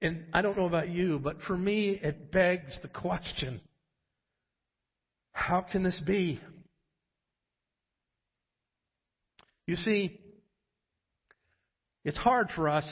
And 0.00 0.26
I 0.32 0.42
don't 0.42 0.56
know 0.56 0.66
about 0.66 0.88
you, 0.88 1.18
but 1.18 1.40
for 1.46 1.56
me, 1.56 1.98
it 2.02 2.30
begs 2.30 2.78
the 2.82 2.88
question 2.88 3.60
how 5.32 5.60
can 5.60 5.84
this 5.84 6.00
be? 6.04 6.40
You 9.68 9.76
see, 9.76 10.18
it's 12.04 12.16
hard 12.16 12.48
for 12.56 12.68
us 12.68 12.86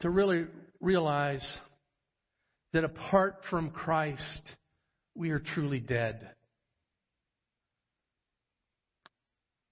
to 0.00 0.10
really 0.10 0.44
realize 0.80 1.46
that 2.72 2.84
apart 2.84 3.36
from 3.48 3.70
Christ, 3.70 4.42
we 5.14 5.30
are 5.30 5.38
truly 5.38 5.80
dead. 5.80 6.30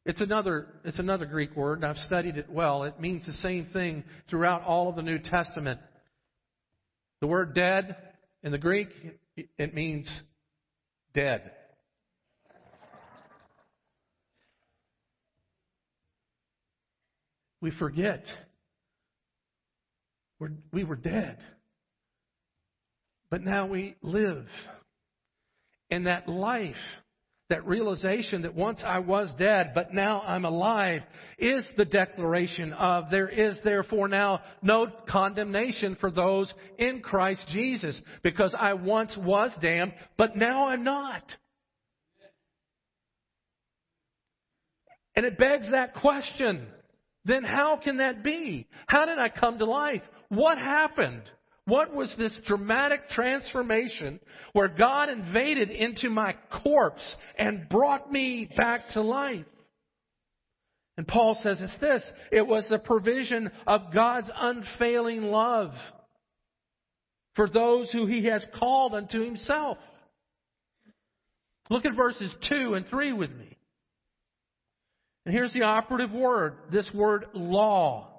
It's 0.09 0.23
another, 0.23 0.69
it's 0.85 0.99
another 0.99 1.27
Greek 1.27 1.55
word, 1.55 1.85
I've 1.85 1.99
studied 1.99 2.39
it 2.39 2.49
well. 2.49 2.85
It 2.85 2.99
means 2.99 3.27
the 3.27 3.35
same 3.35 3.67
thing 3.75 4.05
throughout 4.31 4.63
all 4.63 4.89
of 4.89 4.97
the 4.97 5.03
New 5.03 5.19
Testament. 5.19 5.81
The 7.21 7.27
word 7.27 7.55
dead 7.55 7.95
in 8.43 8.51
the 8.51 8.57
Greek, 8.57 8.89
it 9.37 9.75
means 9.75 10.09
dead. 11.13 11.51
We 17.61 17.71
forget 17.73 18.25
we're, 20.41 20.53
we 20.73 20.85
were 20.85 20.97
dead. 20.97 21.37
But 23.29 23.43
now 23.43 23.67
we 23.67 23.97
live. 24.01 24.47
And 25.91 26.07
that 26.07 26.31
life 26.31 26.77
that 27.49 27.67
realization 27.67 28.43
that 28.43 28.55
once 28.55 28.83
I 28.85 28.99
was 28.99 29.33
dead, 29.39 29.73
but 29.75 29.95
now 29.95 30.21
I'm 30.21 30.45
alive, 30.45 31.03
is 31.39 31.67
the 31.77 31.85
declaration 31.87 32.73
of 32.75 33.05
there 33.11 33.29
is 33.29 33.59
therefore 33.65 34.09
now 34.09 34.41
no 34.61 34.89
condemnation 35.09 35.97
for 35.99 36.11
those 36.11 36.53
in 36.79 37.01
Christ 37.01 37.47
Jesus, 37.49 37.99
because 38.23 38.55
I 38.59 38.75
once 38.75 39.17
was 39.17 39.51
damned, 39.63 39.95
but 40.19 40.37
now 40.37 40.69
I'm 40.69 40.85
not. 40.85 41.23
And 45.17 45.25
it 45.25 45.39
begs 45.39 45.71
that 45.71 45.95
question. 45.95 46.67
Then 47.25 47.45
how 47.45 47.81
can 47.83 47.97
that 47.97 48.23
be? 48.23 48.67
How 48.87 49.07
did 49.07 49.19
I 49.19 49.29
come 49.29 49.59
to 49.59 49.65
life? 49.65 50.03
What 50.29 50.59
happened? 50.59 51.23
What 51.69 51.95
was 51.95 52.11
this 52.17 52.35
dramatic 52.47 53.11
transformation 53.11 54.21
where 54.55 54.69
God 54.69 55.11
invaded 55.11 55.69
into 55.69 56.09
my 56.09 56.35
corpse 56.63 57.05
and 57.39 57.69
brought 57.69 58.11
me 58.11 58.49
back 58.57 58.89
to 58.95 59.03
life? 59.03 59.45
And 60.97 61.07
Paul 61.07 61.39
says 61.43 61.61
it's 61.61 61.79
this 61.79 62.11
it 62.33 62.47
was 62.47 62.65
the 62.71 62.79
provision 62.79 63.51
of 63.67 63.93
God's 63.93 64.31
unfailing 64.35 65.25
love 65.25 65.73
for 67.37 67.51
those 67.51 67.93
who 67.93 68.07
he 68.07 68.25
has 68.25 68.47
called 68.59 68.95
unto 68.95 69.23
himself. 69.23 69.77
Look 71.69 71.85
at 71.85 71.95
verses 71.95 72.35
2 72.49 72.77
and 72.77 72.87
3 72.87 73.13
with 73.13 73.31
me. 73.31 73.59
And 75.27 75.35
here's 75.35 75.53
the 75.53 75.65
operative 75.65 76.13
word 76.13 76.55
this 76.73 76.91
word 76.95 77.27
law. 77.35 78.18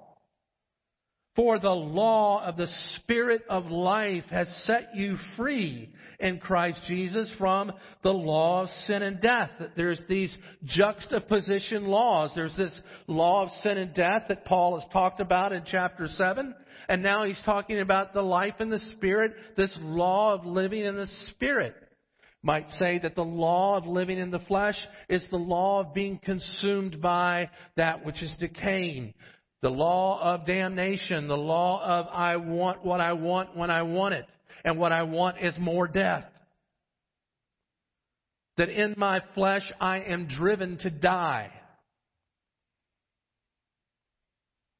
For 1.36 1.60
the 1.60 1.70
law 1.70 2.44
of 2.44 2.56
the 2.56 2.66
Spirit 2.96 3.42
of 3.48 3.66
life 3.66 4.24
has 4.30 4.48
set 4.64 4.96
you 4.96 5.16
free 5.36 5.88
in 6.18 6.38
Christ 6.38 6.80
Jesus 6.88 7.32
from 7.38 7.72
the 8.02 8.10
law 8.10 8.64
of 8.64 8.70
sin 8.86 9.02
and 9.02 9.20
death. 9.20 9.50
There's 9.76 10.02
these 10.08 10.36
juxtaposition 10.64 11.86
laws. 11.86 12.32
There's 12.34 12.56
this 12.56 12.78
law 13.06 13.44
of 13.44 13.50
sin 13.62 13.78
and 13.78 13.94
death 13.94 14.24
that 14.28 14.44
Paul 14.44 14.80
has 14.80 14.88
talked 14.92 15.20
about 15.20 15.52
in 15.52 15.62
chapter 15.64 16.08
7. 16.08 16.54
And 16.88 17.02
now 17.02 17.24
he's 17.24 17.40
talking 17.44 17.78
about 17.78 18.12
the 18.12 18.22
life 18.22 18.54
in 18.58 18.68
the 18.68 18.80
Spirit, 18.96 19.32
this 19.56 19.74
law 19.80 20.34
of 20.34 20.44
living 20.44 20.84
in 20.84 20.96
the 20.96 21.08
Spirit. 21.28 21.76
Might 22.42 22.68
say 22.72 22.98
that 22.98 23.14
the 23.14 23.22
law 23.22 23.76
of 23.76 23.86
living 23.86 24.18
in 24.18 24.30
the 24.30 24.40
flesh 24.40 24.76
is 25.08 25.24
the 25.30 25.36
law 25.36 25.80
of 25.80 25.94
being 25.94 26.18
consumed 26.18 27.00
by 27.00 27.50
that 27.76 28.04
which 28.04 28.22
is 28.22 28.34
decaying. 28.40 29.14
The 29.62 29.70
law 29.70 30.20
of 30.34 30.46
damnation, 30.46 31.28
the 31.28 31.36
law 31.36 31.82
of 31.84 32.06
I 32.08 32.36
want 32.36 32.84
what 32.84 33.00
I 33.00 33.12
want 33.12 33.56
when 33.56 33.70
I 33.70 33.82
want 33.82 34.14
it, 34.14 34.26
and 34.64 34.78
what 34.78 34.92
I 34.92 35.02
want 35.02 35.36
is 35.42 35.54
more 35.58 35.86
death. 35.86 36.24
That 38.56 38.70
in 38.70 38.94
my 38.96 39.22
flesh 39.34 39.70
I 39.80 40.00
am 40.00 40.28
driven 40.28 40.78
to 40.78 40.90
die. 40.90 41.50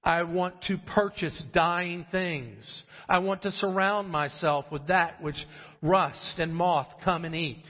I 0.02 0.22
want 0.22 0.62
to 0.62 0.78
purchase 0.78 1.40
dying 1.52 2.06
things. 2.10 2.64
I 3.08 3.18
want 3.18 3.42
to 3.42 3.52
surround 3.52 4.08
myself 4.08 4.64
with 4.72 4.86
that 4.86 5.22
which 5.22 5.36
rust 5.82 6.38
and 6.38 6.54
moth 6.54 6.88
come 7.04 7.26
and 7.26 7.34
eat. 7.34 7.64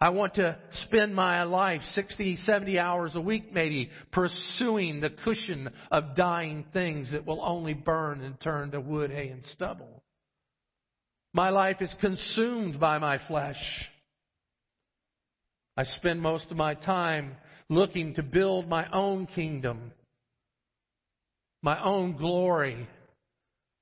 I 0.00 0.10
want 0.10 0.34
to 0.34 0.58
spend 0.72 1.14
my 1.14 1.42
life 1.44 1.80
60, 1.94 2.36
70 2.36 2.78
hours 2.78 3.14
a 3.14 3.20
week 3.20 3.52
maybe 3.52 3.90
pursuing 4.12 5.00
the 5.00 5.08
cushion 5.08 5.70
of 5.90 6.14
dying 6.14 6.66
things 6.74 7.12
that 7.12 7.24
will 7.24 7.42
only 7.42 7.72
burn 7.72 8.22
and 8.22 8.38
turn 8.40 8.72
to 8.72 8.80
wood, 8.80 9.10
hay, 9.10 9.28
and 9.28 9.42
stubble. 9.52 10.02
My 11.32 11.48
life 11.48 11.80
is 11.80 11.94
consumed 12.00 12.78
by 12.78 12.98
my 12.98 13.18
flesh. 13.26 13.56
I 15.78 15.84
spend 15.84 16.20
most 16.20 16.50
of 16.50 16.58
my 16.58 16.74
time 16.74 17.36
looking 17.70 18.14
to 18.14 18.22
build 18.22 18.68
my 18.68 18.86
own 18.92 19.26
kingdom, 19.26 19.92
my 21.62 21.82
own 21.82 22.16
glory, 22.16 22.86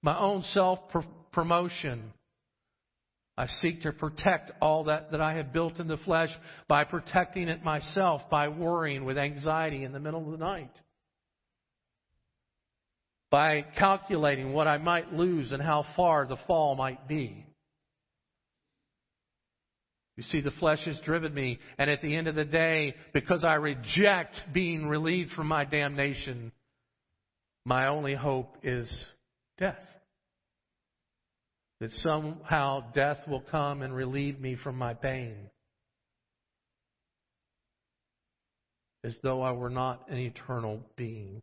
my 0.03 0.17
own 0.17 0.43
self 0.43 0.79
promotion 1.33 2.13
I 3.37 3.49
seek 3.61 3.83
to 3.83 3.93
protect 3.93 4.53
all 4.61 4.85
that, 4.85 5.11
that 5.11 5.21
I 5.21 5.35
have 5.35 5.53
built 5.53 5.81
in 5.81 5.89
the 5.89 5.97
flesh 5.99 6.31
by 6.69 6.85
protecting 6.85 7.49
it 7.49 7.65
myself, 7.65 8.23
by 8.31 8.49
worrying 8.49 9.05
with 9.05 9.19
anxiety 9.19 9.83
in 9.83 9.93
the 9.93 9.99
middle 9.99 10.25
of 10.25 10.39
the 10.39 10.45
night, 10.45 10.71
by 13.31 13.63
calculating 13.77 14.53
what 14.53 14.69
I 14.69 14.79
might 14.79 15.13
lose 15.13 15.51
and 15.51 15.61
how 15.61 15.85
far 15.97 16.27
the 16.27 16.37
fall 16.47 16.77
might 16.77 17.09
be. 17.09 17.45
You 20.17 20.23
see, 20.23 20.41
the 20.41 20.53
flesh 20.53 20.85
has 20.85 21.01
driven 21.05 21.35
me, 21.35 21.59
and 21.77 21.91
at 21.91 22.01
the 22.01 22.15
end 22.15 22.29
of 22.29 22.37
the 22.37 22.45
day, 22.45 22.95
because 23.13 23.43
I 23.43 23.55
reject 23.55 24.37
being 24.53 24.87
relieved 24.87 25.33
from 25.33 25.49
my 25.49 25.65
damnation, 25.65 26.53
my 27.65 27.89
only 27.89 28.15
hope 28.15 28.59
is 28.63 28.89
death 29.59 29.75
that 31.85 31.93
somehow 31.93 32.93
death 32.93 33.19
will 33.29 33.45
come 33.51 33.83
and 33.83 33.95
relieve 33.95 34.41
me 34.41 34.57
from 34.63 34.77
my 34.77 34.95
pain. 34.95 35.51
as 39.05 39.15
though 39.23 39.43
I 39.43 39.53
were 39.53 39.69
not 39.69 40.09
an 40.09 40.17
eternal 40.17 40.81
being. 40.97 41.43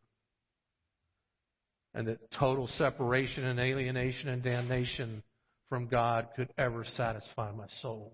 And 1.93 2.07
that 2.07 2.31
total 2.39 2.67
separation 2.79 3.43
and 3.43 3.59
alienation 3.59 4.29
and 4.29 4.41
damnation 4.41 5.21
from 5.69 5.87
God 5.87 6.29
could 6.35 6.49
ever 6.57 6.83
satisfy 6.97 7.51
my 7.51 7.67
soul. 7.83 8.13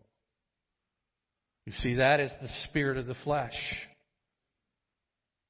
You 1.66 1.72
see, 1.78 1.96
that 1.96 2.20
is 2.20 2.32
the 2.42 2.50
spirit 2.66 2.98
of 2.98 3.08
the 3.08 3.16
flesh. 3.24 3.56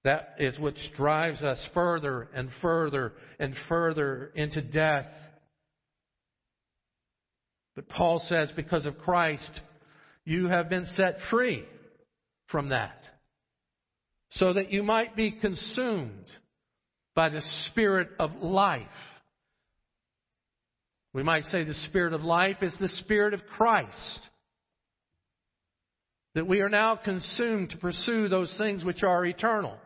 That 0.04 0.36
is 0.38 0.60
which 0.60 0.78
drives 0.96 1.42
us 1.42 1.60
further 1.74 2.30
and 2.36 2.50
further 2.62 3.14
and 3.40 3.56
further 3.68 4.32
into 4.36 4.62
death. 4.62 5.08
But 7.78 7.90
Paul 7.90 8.20
says, 8.26 8.52
because 8.56 8.88
of 8.88 8.98
Christ, 8.98 9.62
you 10.26 10.48
have 10.48 10.68
been 10.68 10.88
set 10.98 11.20
free 11.30 11.64
from 12.48 12.70
that. 12.70 13.00
So 14.32 14.54
that 14.54 14.74
you 14.74 14.82
might 14.82 15.16
be 15.16 15.30
consumed 15.30 16.26
by 17.14 17.30
the 17.30 17.44
Spirit 17.68 18.10
of 18.20 18.32
life. 18.42 18.82
We 21.14 21.22
might 21.22 21.44
say 21.46 21.66
the 21.66 21.76
Spirit 21.76 22.14
of 22.14 22.24
life 22.24 22.64
is 22.64 22.74
the 22.80 22.90
Spirit 22.90 23.36
of 23.36 23.42
Christ. 23.46 24.22
That 26.34 26.48
we 26.48 26.62
are 26.62 26.70
now 26.70 26.96
consumed 26.96 27.70
to 27.70 27.78
pursue 27.78 28.28
those 28.28 28.54
things 28.58 28.84
which 28.84 29.04
are 29.04 29.24
eternal. 29.24 29.78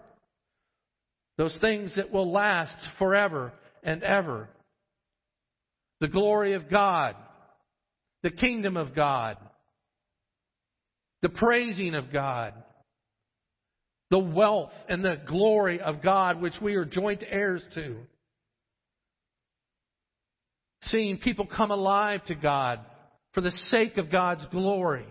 Those 1.38 1.58
things 1.60 1.98
that 1.98 2.10
will 2.10 2.32
last 2.32 2.78
forever 2.98 3.52
and 3.84 4.02
ever. 4.02 4.48
The 6.00 6.08
glory 6.08 6.54
of 6.54 6.70
God. 6.70 7.18
The 8.24 8.32
kingdom 8.32 8.78
of 8.78 8.96
God. 8.96 9.38
The 11.22 11.30
praising 11.30 11.96
of 11.96 12.12
God. 12.12 12.54
The 14.10 14.20
wealth 14.20 14.74
and 14.90 15.04
the 15.04 15.22
glory 15.28 15.80
of 15.80 16.02
God 16.02 16.42
which 16.42 16.56
we 16.62 16.76
are 16.76 16.86
joint 16.86 17.24
heirs 17.28 17.64
to. 17.76 17.98
Seeing 20.84 21.18
people 21.18 21.46
come 21.46 21.72
alive 21.72 22.26
to 22.26 22.36
God 22.36 22.80
for 23.34 23.42
the 23.42 23.52
sake 23.70 23.98
of 23.98 24.12
God's 24.12 24.46
glory. 24.52 25.06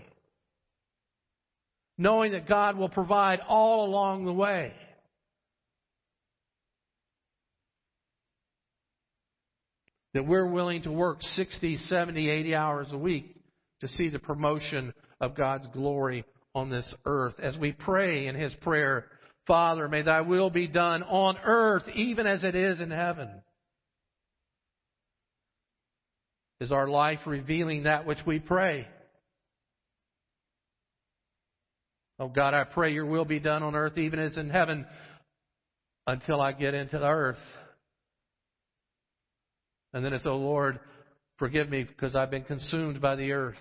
Knowing 1.97 2.33
that 2.33 2.49
God 2.49 2.76
will 2.76 2.88
provide 2.88 3.40
all 3.49 3.87
along 3.87 4.25
the 4.25 4.33
way. 4.33 4.73
That 10.14 10.26
we're 10.26 10.47
willing 10.47 10.83
to 10.83 10.93
work 10.93 11.23
60, 11.23 11.76
70, 11.76 12.31
80 12.31 12.55
hours 12.55 12.88
a 12.90 12.99
week 12.99 13.35
to 13.81 13.88
see 13.88 14.09
the 14.09 14.19
promotion 14.19 14.93
of 15.21 15.37
God's 15.37 15.67
glory 15.73 16.25
on 16.55 16.71
this 16.71 16.93
earth. 17.05 17.35
As 17.40 17.57
we 17.57 17.73
pray 17.73 18.26
in 18.26 18.35
His 18.35 18.55
prayer, 18.62 19.07
Father, 19.47 19.88
may 19.88 20.02
thy 20.02 20.21
will 20.21 20.50
be 20.50 20.67
done 20.67 21.02
on 21.02 21.37
earth 21.45 21.85
even 21.95 22.26
as 22.26 22.43
it 22.45 22.55
is 22.55 22.81
in 22.81 22.90
heaven. 22.90 23.29
Is 26.61 26.73
our 26.73 26.88
life 26.88 27.21
revealing 27.26 27.85
that 27.85 28.07
which 28.07 28.19
we 28.26 28.38
pray? 28.38 28.87
Oh 32.19 32.29
God, 32.29 32.52
I 32.52 32.64
pray 32.64 32.93
your 32.93 33.07
will 33.07 33.25
be 33.25 33.40
done 33.40 33.62
on 33.62 33.75
earth 33.75 33.97
even 33.97 34.19
as 34.19 34.37
in 34.37 34.50
heaven 34.50 34.87
until 36.07 36.40
I 36.40 36.52
get 36.52 36.75
into 36.75 36.99
the 36.99 37.09
earth. 37.09 37.38
And 39.92 40.04
then 40.04 40.12
it's, 40.12 40.26
oh 40.26 40.37
Lord, 40.37 40.78
forgive 41.38 41.68
me 41.68 41.85
because 41.85 42.14
I've 42.14 42.31
been 42.31 42.44
consumed 42.44 43.00
by 43.00 43.16
the 43.16 43.33
earth. 43.33 43.57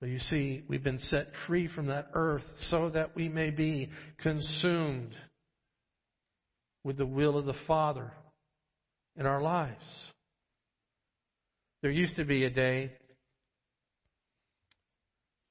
But 0.00 0.08
you 0.08 0.18
see, 0.18 0.62
we've 0.66 0.82
been 0.82 0.98
set 0.98 1.28
free 1.46 1.68
from 1.68 1.86
that 1.86 2.08
earth 2.14 2.44
so 2.70 2.90
that 2.90 3.14
we 3.14 3.28
may 3.28 3.50
be 3.50 3.90
consumed 4.18 5.14
with 6.84 6.96
the 6.96 7.06
will 7.06 7.36
of 7.36 7.44
the 7.44 7.54
Father 7.66 8.10
in 9.18 9.26
our 9.26 9.42
lives. 9.42 9.84
There 11.82 11.90
used 11.90 12.16
to 12.16 12.24
be 12.24 12.44
a 12.44 12.50
day, 12.50 12.92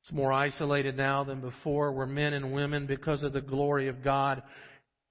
it's 0.03 0.11
more 0.11 0.33
isolated 0.33 0.97
now 0.97 1.23
than 1.23 1.41
before, 1.41 1.91
where 1.91 2.07
men 2.07 2.33
and 2.33 2.51
women, 2.51 2.87
because 2.87 3.21
of 3.21 3.33
the 3.33 3.41
glory 3.41 3.87
of 3.87 4.03
God, 4.03 4.41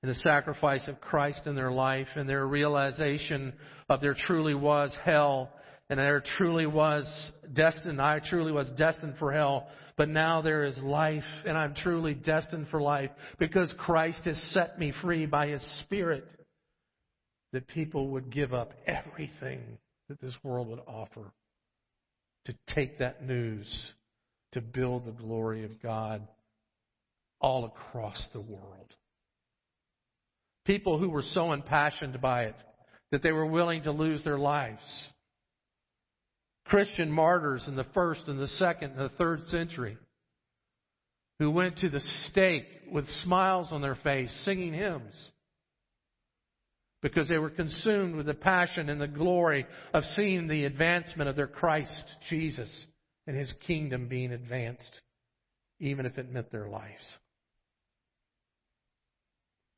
and 0.02 0.11
the 0.11 0.16
sacrifice 0.16 0.87
of 0.88 1.00
Christ 1.00 1.46
in 1.46 1.54
their 1.54 1.72
life 1.72 2.08
and 2.14 2.28
their 2.28 2.46
realization 2.46 3.52
of 3.88 4.00
there 4.00 4.14
truly 4.14 4.54
was 4.54 4.94
hell 5.04 5.50
and 5.90 5.98
there 5.98 6.22
truly 6.37 6.66
was 6.66 7.04
destined, 7.52 8.00
I 8.00 8.20
truly 8.20 8.52
was 8.52 8.68
destined 8.76 9.14
for 9.18 9.32
hell, 9.32 9.68
but 9.96 10.08
now 10.08 10.42
there 10.42 10.64
is 10.64 10.76
life 10.78 11.24
and 11.46 11.56
I'm 11.56 11.74
truly 11.74 12.14
destined 12.14 12.68
for 12.70 12.80
life 12.80 13.11
because 13.38 13.72
Christ 13.78 14.20
has 14.24 14.40
set 14.52 14.78
me 14.78 14.92
free 15.02 15.26
by 15.26 15.48
His 15.48 15.80
Spirit 15.80 16.26
that 17.52 17.66
people 17.68 18.08
would 18.08 18.30
give 18.30 18.52
up 18.52 18.72
everything 18.87 19.78
that 20.08 20.20
this 20.20 20.34
world 20.42 20.68
would 20.68 20.82
offer 20.87 21.32
to 22.44 22.54
take 22.74 22.98
that 22.98 23.24
news 23.26 23.66
to 24.52 24.61
build 24.61 25.06
the 25.06 25.12
glory 25.12 25.64
of 25.64 25.82
God 25.82 26.26
all 27.40 27.64
across 27.64 28.26
the 28.32 28.40
world. 28.40 28.94
People 30.68 30.98
who 30.98 31.09
were 31.09 31.22
so 31.22 31.52
impassioned 31.52 32.20
by 32.20 32.44
it 32.44 32.54
that 33.11 33.22
they 33.22 33.33
were 33.33 33.46
willing 33.46 33.85
to 33.85 33.90
lose 33.90 34.22
their 34.22 34.38
lives. 34.38 34.83
Christian 36.66 37.11
martyrs 37.11 37.64
in 37.66 37.74
the 37.74 37.87
first 37.94 38.28
and 38.28 38.38
the 38.38 38.48
second 38.48 38.90
and 38.90 39.00
the 39.00 39.16
third 39.16 39.40
century 39.48 39.96
who 41.38 41.50
went 41.50 41.78
to 41.78 41.88
the 41.88 42.02
stake 42.26 42.66
with 42.92 43.09
smiles 43.22 43.72
on 43.72 43.81
their 43.81 43.94
face 44.04 44.31
singing 44.44 44.74
hymns 44.74 45.14
because 47.00 47.28
they 47.28 47.38
were 47.38 47.48
consumed 47.48 48.14
with 48.14 48.26
the 48.26 48.35
passion 48.35 48.90
and 48.90 49.00
the 49.00 49.09
glory 49.09 49.64
of 49.94 50.04
seeing 50.16 50.48
the 50.48 50.66
advancement 50.66 51.31
of 51.31 51.37
their 51.37 51.46
Christ 51.46 52.04
Jesus 52.28 52.68
and 53.26 53.35
his 53.35 53.54
kingdom 53.66 54.07
being 54.07 54.33
advanced, 54.33 55.00
even 55.81 56.04
if 56.04 56.18
it 56.18 56.31
meant 56.31 56.52
their 56.52 56.68
lives. 56.68 57.04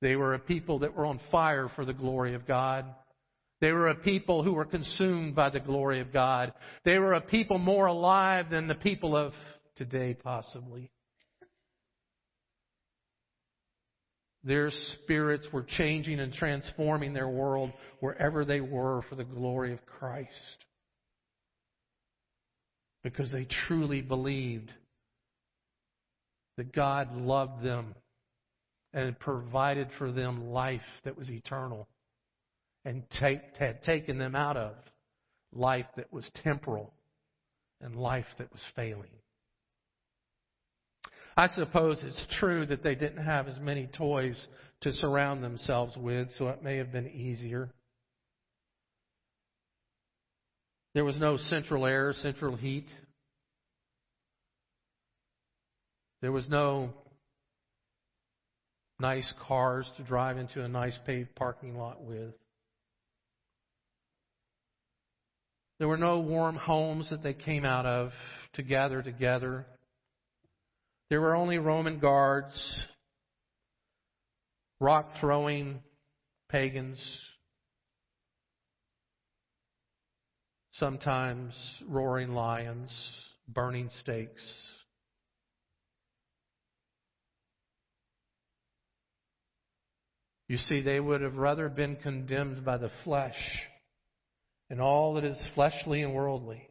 They 0.00 0.16
were 0.16 0.34
a 0.34 0.38
people 0.38 0.80
that 0.80 0.96
were 0.96 1.06
on 1.06 1.20
fire 1.30 1.70
for 1.76 1.84
the 1.84 1.92
glory 1.92 2.34
of 2.34 2.46
God. 2.46 2.86
They 3.60 3.72
were 3.72 3.88
a 3.88 3.94
people 3.94 4.42
who 4.42 4.54
were 4.54 4.64
consumed 4.64 5.34
by 5.34 5.50
the 5.50 5.60
glory 5.60 6.00
of 6.00 6.12
God. 6.12 6.52
They 6.84 6.98
were 6.98 7.12
a 7.12 7.20
people 7.20 7.58
more 7.58 7.86
alive 7.86 8.48
than 8.50 8.68
the 8.68 8.74
people 8.74 9.14
of 9.14 9.34
today, 9.76 10.14
possibly. 10.14 10.90
Their 14.42 14.70
spirits 14.70 15.46
were 15.52 15.64
changing 15.64 16.18
and 16.18 16.32
transforming 16.32 17.12
their 17.12 17.28
world 17.28 17.72
wherever 18.00 18.46
they 18.46 18.60
were 18.60 19.02
for 19.10 19.14
the 19.14 19.24
glory 19.24 19.74
of 19.74 19.84
Christ. 19.84 20.30
Because 23.04 23.30
they 23.30 23.46
truly 23.66 24.00
believed 24.00 24.72
that 26.56 26.72
God 26.74 27.14
loved 27.16 27.62
them 27.62 27.94
and 28.92 29.18
provided 29.18 29.88
for 29.98 30.10
them 30.10 30.50
life 30.50 30.80
that 31.04 31.16
was 31.16 31.30
eternal 31.30 31.88
and 32.84 33.04
take, 33.20 33.40
had 33.58 33.82
taken 33.82 34.18
them 34.18 34.34
out 34.34 34.56
of 34.56 34.74
life 35.52 35.86
that 35.96 36.12
was 36.12 36.28
temporal 36.42 36.92
and 37.80 37.94
life 37.94 38.26
that 38.38 38.50
was 38.52 38.62
failing. 38.74 39.10
I 41.36 41.46
suppose 41.48 41.98
it's 42.02 42.26
true 42.38 42.66
that 42.66 42.82
they 42.82 42.94
didn't 42.94 43.24
have 43.24 43.48
as 43.48 43.58
many 43.58 43.86
toys 43.86 44.46
to 44.82 44.92
surround 44.92 45.42
themselves 45.42 45.96
with, 45.96 46.28
so 46.36 46.48
it 46.48 46.62
may 46.62 46.76
have 46.76 46.92
been 46.92 47.08
easier. 47.08 47.70
There 50.94 51.04
was 51.04 51.18
no 51.18 51.36
central 51.36 51.86
air, 51.86 52.12
central 52.20 52.56
heat. 52.56 52.88
There 56.20 56.32
was 56.32 56.48
no 56.48 56.90
nice 59.00 59.32
cars 59.46 59.90
to 59.96 60.02
drive 60.02 60.36
into 60.36 60.62
a 60.62 60.68
nice 60.68 60.98
paved 61.06 61.34
parking 61.34 61.76
lot 61.76 62.02
with. 62.02 62.34
There 65.78 65.88
were 65.88 65.96
no 65.96 66.20
warm 66.20 66.56
homes 66.56 67.08
that 67.10 67.22
they 67.22 67.32
came 67.32 67.64
out 67.64 67.86
of 67.86 68.12
to 68.54 68.62
gather 68.62 69.02
together. 69.02 69.64
There 71.08 71.20
were 71.20 71.34
only 71.34 71.56
Roman 71.58 71.98
guards, 71.98 72.52
rock 74.78 75.08
throwing 75.18 75.80
pagans, 76.50 77.00
sometimes 80.74 81.54
roaring 81.88 82.34
lions, 82.34 82.94
burning 83.48 83.88
stakes. 84.00 84.42
You 90.50 90.56
see, 90.56 90.80
they 90.80 90.98
would 90.98 91.20
have 91.20 91.36
rather 91.36 91.68
been 91.68 91.94
condemned 91.94 92.64
by 92.64 92.76
the 92.76 92.90
flesh 93.04 93.38
and 94.68 94.80
all 94.80 95.14
that 95.14 95.22
is 95.22 95.40
fleshly 95.54 96.02
and 96.02 96.12
worldly 96.12 96.68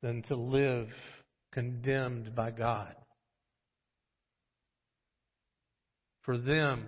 than 0.00 0.22
to 0.28 0.36
live 0.36 0.86
condemned 1.52 2.36
by 2.36 2.52
God. 2.52 2.94
For 6.22 6.38
them, 6.38 6.84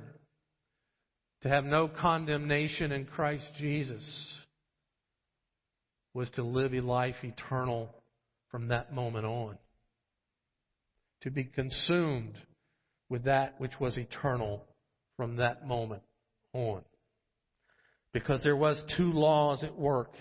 to 1.43 1.49
have 1.49 1.65
no 1.65 1.89
condemnation 1.89 2.93
in 2.93 3.07
Christ 3.07 3.47
Jesus 3.59 4.05
was 6.15 6.31
to 6.37 6.45
live 6.45 6.73
a 6.73 6.83
life 6.83 7.17
eternal 7.25 7.93
from 8.53 8.69
that 8.69 8.95
moment 8.95 9.27
on. 9.27 9.59
To 11.23 11.33
be 11.33 11.43
consumed 11.43 12.37
with 13.09 13.25
that 13.25 13.61
which 13.61 13.81
was 13.81 13.99
eternal 13.99 14.65
from 15.19 15.37
that 15.37 15.67
moment 15.67 16.03
on. 16.55 16.81
Because 18.15 18.43
there 18.43 18.57
was 18.57 18.83
two 18.97 19.13
laws 19.13 19.63
at 19.63 19.77
work, 19.77 20.13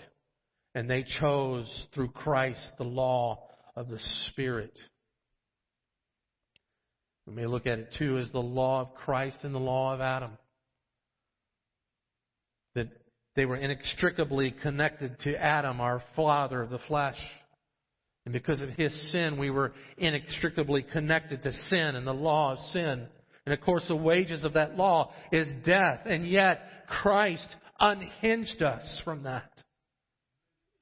and 0.74 0.90
they 0.90 1.06
chose 1.20 1.86
through 1.94 2.10
Christ 2.10 2.60
the 2.76 2.84
law 2.84 3.48
of 3.74 3.88
the 3.88 4.00
Spirit. 4.26 4.74
We 7.26 7.32
may 7.32 7.46
look 7.46 7.66
at 7.66 7.78
it 7.78 7.94
too 7.98 8.18
as 8.18 8.30
the 8.32 8.40
law 8.40 8.82
of 8.82 8.94
Christ 8.94 9.38
and 9.42 9.54
the 9.54 9.58
law 9.58 9.94
of 9.94 10.00
Adam. 10.00 10.32
That 12.74 12.88
they 13.36 13.46
were 13.46 13.56
inextricably 13.56 14.50
connected 14.50 15.18
to 15.20 15.36
Adam, 15.36 15.80
our 15.80 16.02
father 16.16 16.60
of 16.60 16.70
the 16.70 16.80
flesh. 16.88 17.18
And 18.24 18.32
because 18.32 18.60
of 18.60 18.70
his 18.70 18.92
sin, 19.12 19.38
we 19.38 19.48
were 19.48 19.72
inextricably 19.96 20.82
connected 20.82 21.42
to 21.44 21.52
sin 21.70 21.96
and 21.96 22.06
the 22.06 22.12
law 22.12 22.52
of 22.52 22.58
sin. 22.72 23.06
And 23.48 23.58
of 23.58 23.64
course, 23.64 23.88
the 23.88 23.96
wages 23.96 24.44
of 24.44 24.52
that 24.52 24.76
law 24.76 25.10
is 25.32 25.48
death. 25.64 26.00
And 26.04 26.26
yet, 26.26 26.60
Christ 26.86 27.48
unhinged 27.80 28.60
us 28.60 29.00
from 29.06 29.22
that. 29.22 29.50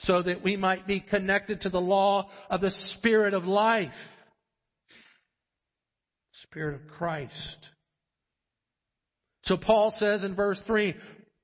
So 0.01 0.21
that 0.21 0.43
we 0.43 0.57
might 0.57 0.85
be 0.85 0.99
connected 0.99 1.61
to 1.61 1.71
the 1.71 1.81
law 1.81 2.29
of 2.51 2.61
the 2.61 2.73
Spirit 2.97 3.35
of 3.35 3.45
life. 3.45 3.93
Spirit 6.43 6.75
of 6.75 6.89
Christ. 6.89 7.69
So 9.45 9.57
Paul 9.57 9.95
says 9.97 10.25
in 10.25 10.35
verse 10.35 10.61
3, 10.67 10.97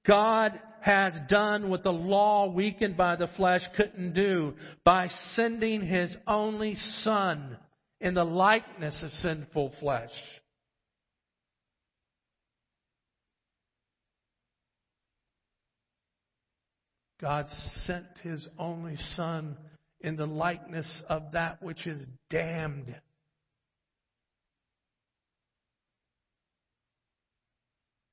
God 0.05 0.59
has 0.81 1.13
done 1.29 1.71
what 1.71 1.85
the 1.85 1.93
law 1.93 2.51
weakened 2.51 2.97
by 2.97 3.15
the 3.15 3.31
flesh 3.37 3.63
couldn't 3.77 4.15
do 4.15 4.55
by 4.85 5.07
sending 5.37 5.87
his 5.87 6.17
only 6.27 6.75
son 7.03 7.59
in 8.01 8.15
the 8.15 8.25
likeness 8.25 9.01
of 9.05 9.13
sinful 9.13 9.73
flesh. 9.79 10.11
God 17.23 17.47
sent 17.87 18.05
his 18.25 18.47
only 18.59 18.97
son 19.15 19.57
in 20.01 20.17
the 20.17 20.27
likeness 20.27 21.03
of 21.09 21.33
that 21.35 21.63
which 21.63 21.87
is 21.87 22.01
damned. 22.31 22.93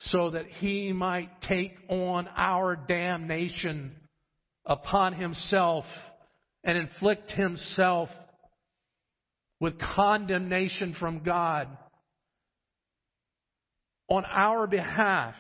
So 0.02 0.30
that 0.30 0.46
he 0.46 0.94
might 0.94 1.42
take 1.42 1.76
on 1.90 2.30
our 2.38 2.76
damnation 2.76 3.96
upon 4.64 5.14
himself 5.14 5.86
and 6.64 6.78
inflict 6.78 7.32
himself 7.32 8.10
with 9.60 9.74
condemnation 9.80 10.96
from 11.00 11.24
God 11.24 11.68
on 14.08 14.24
our 14.26 14.68
behalf 14.68 15.34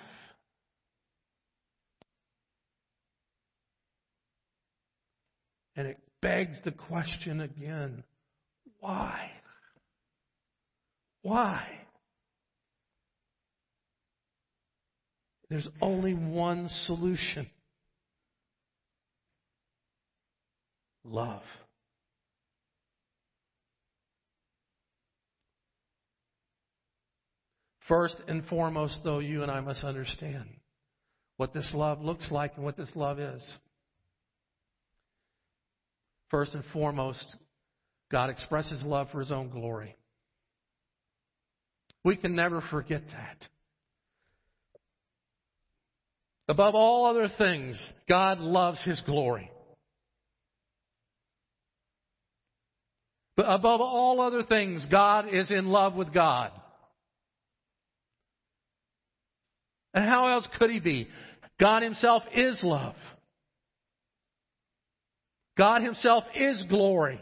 And 5.79 5.87
it 5.87 5.97
begs 6.21 6.57
the 6.65 6.71
question 6.71 7.39
again 7.39 8.03
why? 8.81 9.31
Why? 11.21 11.65
There's 15.49 15.69
only 15.81 16.13
one 16.13 16.67
solution 16.85 17.47
love. 21.05 21.43
First 27.87 28.17
and 28.27 28.45
foremost, 28.47 28.99
though, 29.05 29.19
you 29.19 29.43
and 29.43 29.51
I 29.51 29.61
must 29.61 29.85
understand 29.85 30.49
what 31.37 31.53
this 31.53 31.71
love 31.73 32.01
looks 32.01 32.29
like 32.31 32.57
and 32.57 32.65
what 32.65 32.75
this 32.75 32.91
love 32.95 33.17
is. 33.21 33.41
First 36.29 36.53
and 36.53 36.63
foremost, 36.71 37.35
God 38.11 38.29
expresses 38.29 38.83
love 38.83 39.07
for 39.11 39.19
His 39.19 39.31
own 39.31 39.49
glory. 39.49 39.95
We 42.03 42.15
can 42.15 42.35
never 42.35 42.61
forget 42.69 43.01
that. 43.11 43.47
Above 46.47 46.73
all 46.73 47.05
other 47.05 47.29
things, 47.37 47.77
God 48.07 48.39
loves 48.39 48.83
His 48.83 49.01
glory. 49.05 49.51
But 53.35 53.45
above 53.45 53.81
all 53.81 54.19
other 54.19 54.43
things, 54.43 54.85
God 54.91 55.27
is 55.31 55.51
in 55.51 55.67
love 55.67 55.93
with 55.93 56.13
God. 56.13 56.51
And 59.93 60.03
how 60.03 60.27
else 60.27 60.47
could 60.57 60.69
He 60.69 60.79
be? 60.79 61.07
God 61.59 61.83
Himself 61.83 62.23
is 62.33 62.59
love. 62.63 62.95
God 65.59 65.81
Himself 65.81 66.23
is 66.33 66.63
glory. 66.69 67.19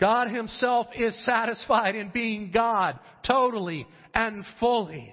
God 0.00 0.28
Himself 0.30 0.86
is 0.96 1.24
satisfied 1.24 1.96
in 1.96 2.10
being 2.10 2.52
God 2.52 3.00
totally 3.26 3.88
and 4.14 4.44
fully. 4.60 5.12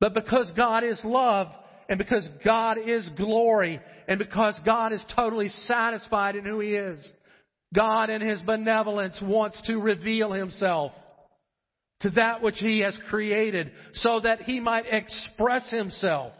But 0.00 0.14
because 0.14 0.50
God 0.56 0.82
is 0.82 1.00
love, 1.04 1.46
and 1.88 1.96
because 1.96 2.28
God 2.44 2.76
is 2.84 3.08
glory, 3.16 3.80
and 4.08 4.18
because 4.18 4.58
God 4.66 4.92
is 4.92 5.02
totally 5.14 5.48
satisfied 5.66 6.34
in 6.34 6.44
who 6.44 6.58
He 6.58 6.74
is, 6.74 7.08
God 7.72 8.10
in 8.10 8.20
His 8.20 8.42
benevolence 8.42 9.16
wants 9.22 9.62
to 9.68 9.78
reveal 9.78 10.32
Himself 10.32 10.90
to 12.00 12.10
that 12.10 12.42
which 12.42 12.58
He 12.58 12.80
has 12.80 12.98
created 13.08 13.70
so 13.94 14.18
that 14.24 14.42
He 14.42 14.58
might 14.58 14.86
express 14.90 15.70
Himself 15.70 16.32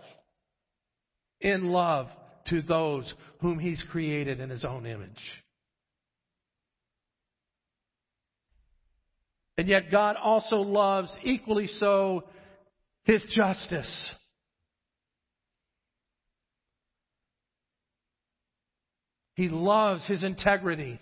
in 1.43 1.67
love 1.67 2.09
to 2.49 2.63
those 2.63 3.13
whom 3.41 3.59
He's 3.59 3.85
created 3.91 4.41
in 4.41 4.49
His 4.49 4.65
own 4.65 4.87
image. 4.87 5.11
And 9.59 9.69
yet 9.69 9.91
God 9.91 10.17
also 10.17 10.57
loves 10.57 11.15
equally 11.23 11.67
so 11.67 12.25
His 13.05 13.23
justice. 13.35 14.13
He 19.35 19.49
loves 19.49 20.07
His 20.07 20.25
integrity. 20.25 21.01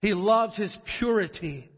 He 0.00 0.14
loves 0.14 0.56
His 0.56 0.76
purity. 0.98 1.70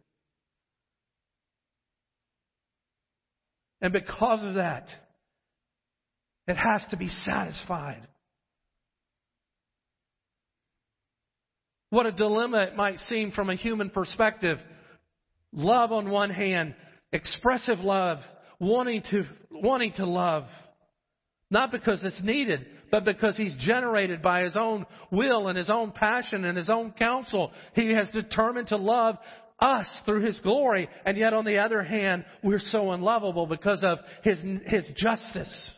And 3.80 3.92
because 3.92 4.42
of 4.42 4.54
that, 4.54 4.88
it 6.46 6.56
has 6.56 6.84
to 6.90 6.96
be 6.96 7.08
satisfied. 7.08 8.06
What 11.90 12.06
a 12.06 12.12
dilemma 12.12 12.64
it 12.64 12.76
might 12.76 12.98
seem 13.08 13.32
from 13.32 13.48
a 13.48 13.54
human 13.54 13.90
perspective. 13.90 14.58
Love 15.52 15.92
on 15.92 16.10
one 16.10 16.30
hand, 16.30 16.74
expressive 17.12 17.78
love, 17.78 18.18
wanting 18.58 19.02
to, 19.10 19.24
wanting 19.50 19.92
to 19.94 20.06
love. 20.06 20.44
Not 21.50 21.70
because 21.70 22.02
it's 22.02 22.20
needed, 22.22 22.66
but 22.90 23.04
because 23.04 23.36
he's 23.36 23.56
generated 23.56 24.20
by 24.20 24.42
his 24.42 24.56
own 24.56 24.84
will 25.10 25.48
and 25.48 25.56
his 25.56 25.70
own 25.70 25.92
passion 25.92 26.44
and 26.44 26.58
his 26.58 26.68
own 26.68 26.92
counsel. 26.92 27.52
He 27.74 27.94
has 27.94 28.10
determined 28.10 28.68
to 28.68 28.76
love 28.76 29.16
us 29.60 29.86
through 30.04 30.24
his 30.24 30.38
glory, 30.40 30.88
and 31.04 31.16
yet 31.16 31.32
on 31.32 31.44
the 31.44 31.58
other 31.58 31.82
hand, 31.82 32.24
we're 32.42 32.58
so 32.58 32.90
unlovable 32.90 33.46
because 33.46 33.82
of 33.82 33.98
his, 34.22 34.38
his 34.66 34.86
justice. 34.96 35.70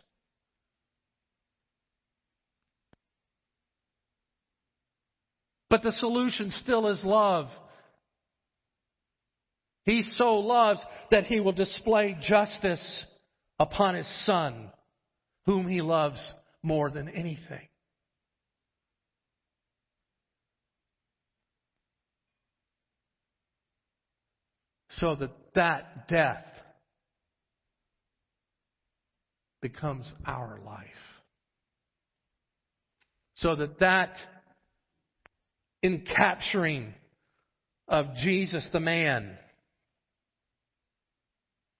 But 5.70 5.83
the 5.83 5.92
solution 5.92 6.50
still 6.62 6.88
is 6.88 7.02
love. 7.04 7.48
He 9.85 10.02
so 10.02 10.37
loves 10.37 10.81
that 11.11 11.24
he 11.24 11.40
will 11.40 11.52
display 11.52 12.16
justice 12.20 13.04
upon 13.59 13.94
his 13.94 14.26
son, 14.26 14.70
whom 15.46 15.68
he 15.68 15.81
loves 15.81 16.18
more 16.62 16.90
than 16.90 17.09
anything. 17.09 17.68
So 24.90 25.14
that 25.14 25.31
that 25.54 26.09
death 26.09 26.44
becomes 29.62 30.11
our 30.26 30.59
life. 30.64 30.87
So 33.35 33.54
that 33.54 33.78
that 33.78 34.16
in 35.83 36.05
capturing 36.17 36.95
of 37.87 38.07
Jesus 38.17 38.67
the 38.73 38.81
man. 38.81 39.37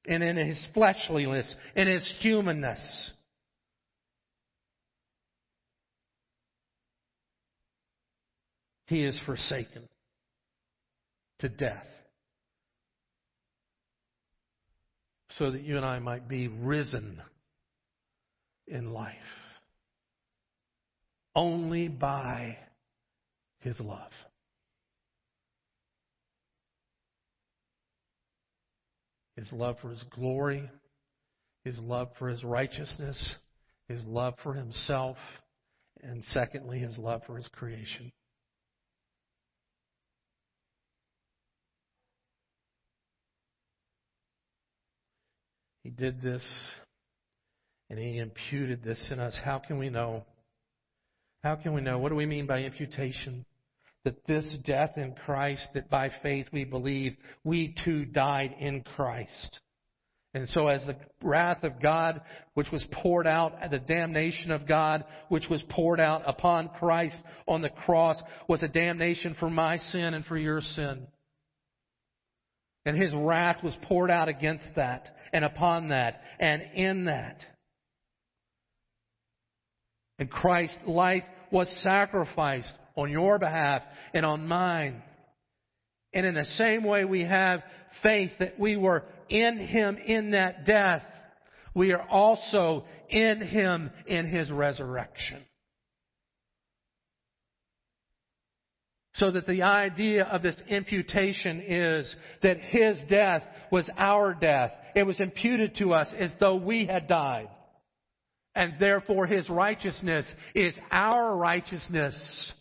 And 0.07 0.23
in 0.23 0.37
his 0.37 0.67
fleshliness, 0.73 1.53
in 1.77 1.87
his 1.87 2.07
humanness. 2.21 3.11
He 8.87 9.05
is 9.05 9.21
forsaken 9.27 9.83
to 11.41 11.49
death. 11.51 11.85
So 15.39 15.51
that 15.51 15.63
you 15.63 15.77
and 15.77 15.85
I 15.85 15.99
might 15.99 16.27
be 16.27 16.49
risen 16.49 17.21
in 18.67 18.93
life. 18.93 19.15
Only 21.37 21.89
by 21.89 22.57
his 23.61 23.79
love. 23.81 24.11
His 29.39 29.53
love 29.53 29.77
for 29.81 29.91
His 29.91 30.03
glory, 30.11 30.69
His 31.65 31.79
love 31.79 32.09
for 32.19 32.29
His 32.29 32.43
righteousness, 32.43 33.35
His 33.89 34.03
love 34.05 34.35
for 34.43 34.53
Himself, 34.53 35.17
and 36.03 36.25
secondly, 36.33 36.81
His 36.81 36.99
love 36.99 37.23
for 37.25 37.37
His 37.37 37.47
creation. 37.49 38.11
He 45.85 45.91
did 45.91 46.21
this 46.21 46.45
and 47.89 47.99
He 47.99 48.19
imputed 48.19 48.83
this 48.83 48.99
in 49.13 49.21
us. 49.21 49.39
How 49.45 49.61
can 49.61 49.79
we 49.79 49.89
know? 49.89 50.25
How 51.43 51.57
can 51.57 51.73
we 51.73 51.81
know? 51.81 51.99
What 51.99 52.09
do 52.09 52.15
we 52.15 52.27
mean 52.27 52.47
by 52.47 52.63
imputation? 52.63 53.45
That 54.05 54.27
this 54.27 54.57
death 54.65 54.97
in 54.97 55.15
Christ, 55.25 55.67
that 55.75 55.91
by 55.91 56.11
faith 56.23 56.47
we 56.53 56.65
believe, 56.65 57.17
we 57.45 57.75
too 57.85 58.05
died 58.05 58.55
in 58.59 58.83
Christ. 58.83 59.61
And 60.35 60.49
so 60.51 60.69
as 60.69 60.85
the 60.85 60.97
wrath 61.23 61.65
of 61.65 61.81
God, 61.81 62.21
which 62.55 62.71
was 62.71 62.85
poured 62.93 63.27
out, 63.27 63.55
the 63.71 63.79
damnation 63.79 64.51
of 64.51 64.69
God, 64.69 65.05
which 65.29 65.49
was 65.49 65.63
poured 65.71 66.01
out 66.01 66.23
upon 66.27 66.69
Christ 66.79 67.17
on 67.47 67.63
the 67.63 67.71
cross, 67.71 68.17
was 68.47 68.63
a 68.63 68.69
damnation 68.69 69.35
for 69.41 69.49
my 69.49 69.79
sin 69.79 70.15
and 70.15 70.25
for 70.27 70.37
your 70.37 70.61
sin. 70.61 71.07
And 72.85 72.97
his 72.97 73.13
wrath 73.15 73.63
was 73.63 73.77
poured 73.83 74.11
out 74.11 74.29
against 74.29 74.69
that, 74.77 75.15
and 75.33 75.45
upon 75.45 75.89
that, 75.89 76.21
and 76.39 76.63
in 76.75 77.07
that. 77.07 77.41
And 80.19 80.31
Christ's 80.31 80.79
life 80.87 81.25
was 81.51 81.69
sacrificed 81.83 82.73
on 82.97 83.11
your 83.11 83.39
behalf 83.39 83.83
and 84.13 84.27
on 84.27 84.47
mine. 84.47 85.03
And 86.13 86.27
in 86.27 86.35
the 86.35 86.45
same 86.45 86.85
way 86.85 87.05
we 87.05 87.23
have 87.23 87.63
faith 88.03 88.31
that 88.41 88.59
we 88.59 88.77
were 88.77 89.05
in 89.29 89.59
Him 89.59 89.97
in 89.97 90.33
that 90.33 90.67
death, 90.67 91.03
we 91.75 91.93
are 91.93 92.03
also 92.03 92.85
in 93.09 93.41
Him 93.41 93.91
in 94.07 94.27
His 94.27 94.51
resurrection. 94.51 95.43
So 99.15 99.33
that 99.33 99.47
the 99.47 99.63
idea 99.63 100.25
of 100.25 100.43
this 100.43 100.57
imputation 100.69 101.63
is 101.67 102.15
that 102.43 102.59
His 102.59 102.99
death 103.09 103.43
was 103.71 103.89
our 103.97 104.33
death. 104.35 104.73
It 104.95 105.03
was 105.03 105.21
imputed 105.21 105.77
to 105.77 105.93
us 105.93 106.13
as 106.19 106.33
though 106.41 106.57
we 106.57 106.87
had 106.87 107.09
died. 107.09 107.49
And 108.59 108.75
therefore 108.81 109.29
His 109.29 109.49
righteousness 109.49 110.27
is 110.53 110.75
our 110.91 111.37
righteousness 111.37 112.53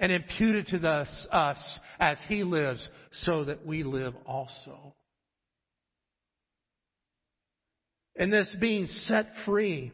and 0.00 0.10
imputed 0.10 0.66
to 0.66 0.88
us, 0.88 1.26
us 1.30 1.78
as 2.00 2.18
He 2.26 2.42
lives 2.42 2.86
so 3.22 3.44
that 3.44 3.64
we 3.64 3.84
live 3.84 4.14
also. 4.26 4.96
And 8.16 8.32
this 8.32 8.52
being 8.60 8.88
set 8.88 9.28
free, 9.44 9.92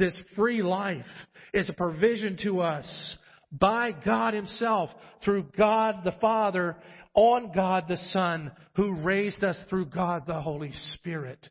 this 0.00 0.18
free 0.34 0.64
life 0.64 1.06
is 1.54 1.68
a 1.68 1.72
provision 1.72 2.36
to 2.42 2.60
us 2.60 3.16
by 3.52 3.92
God 3.92 4.34
Himself 4.34 4.90
through 5.24 5.46
God 5.56 6.00
the 6.02 6.16
Father 6.20 6.74
on 7.14 7.52
God 7.54 7.84
the 7.86 7.98
Son 8.10 8.50
who 8.74 9.00
raised 9.04 9.44
us 9.44 9.58
through 9.70 9.86
God 9.86 10.24
the 10.26 10.40
Holy 10.40 10.72
Spirit. 10.94 11.48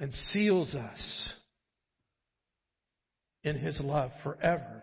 And 0.00 0.12
seals 0.32 0.74
us 0.74 1.28
in 3.44 3.56
His 3.56 3.78
love 3.80 4.10
forever. 4.22 4.82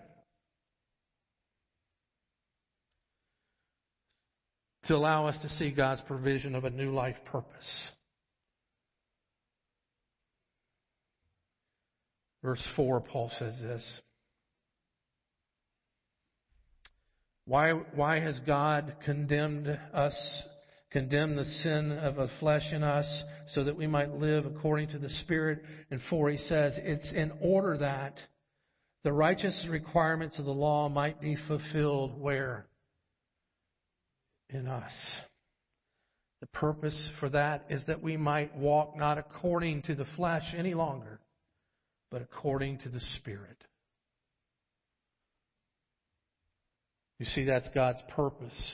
To 4.86 4.96
allow 4.96 5.28
us 5.28 5.36
to 5.42 5.50
see 5.50 5.72
God's 5.72 6.02
provision 6.08 6.56
of 6.56 6.64
a 6.64 6.70
new 6.70 6.94
life 6.94 7.18
purpose. 7.26 7.68
Verse 12.44 12.64
4, 12.76 13.02
Paul 13.02 13.32
says 13.40 13.56
this. 13.62 13.84
Why, 17.46 17.72
why 17.72 18.20
has 18.20 18.40
God 18.46 18.96
condemned 19.04 19.68
us, 19.94 20.44
condemned 20.92 21.38
the 21.38 21.46
sin 21.46 21.92
of 21.92 22.16
the 22.16 22.30
flesh 22.40 22.64
in 22.72 22.84
us 22.84 23.24
so 23.54 23.64
that 23.64 23.76
we 23.76 23.88
might 23.88 24.14
live 24.14 24.46
according 24.46 24.90
to 24.90 25.00
the 25.00 25.10
Spirit? 25.10 25.62
And 25.92 26.02
4, 26.10 26.32
he 26.32 26.38
says, 26.38 26.74
it's 26.78 27.12
in 27.12 27.32
order 27.42 27.78
that 27.80 28.16
the 29.04 29.14
righteous 29.14 29.60
requirements 29.70 30.38
of 30.40 30.46
the 30.46 30.52
law 30.52 30.90
might 30.90 31.22
be 31.22 31.38
fulfilled 31.48 32.20
where? 32.20 32.68
In 34.50 34.68
us. 34.68 34.94
The 36.42 36.48
purpose 36.48 37.10
for 37.20 37.30
that 37.30 37.66
is 37.70 37.84
that 37.88 38.02
we 38.02 38.16
might 38.16 38.56
walk 38.56 38.96
not 38.96 39.18
according 39.18 39.82
to 39.84 39.96
the 39.96 40.06
flesh 40.16 40.44
any 40.56 40.74
longer, 40.74 41.20
but 42.12 42.22
according 42.22 42.80
to 42.80 42.90
the 42.90 43.00
Spirit. 43.18 43.58
You 47.20 47.26
see, 47.26 47.46
that's 47.46 47.68
God's 47.74 48.02
purpose. 48.10 48.74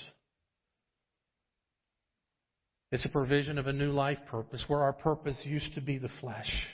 It's 2.94 3.06
a 3.06 3.10
provision 3.10 3.58
of 3.58 3.66
a 3.66 3.74
new 3.74 3.92
life 3.92 4.20
purpose 4.30 4.64
where 4.68 4.82
our 4.82 4.94
purpose 4.94 5.36
used 5.44 5.74
to 5.74 5.82
be 5.82 5.98
the 5.98 6.12
flesh. 6.22 6.68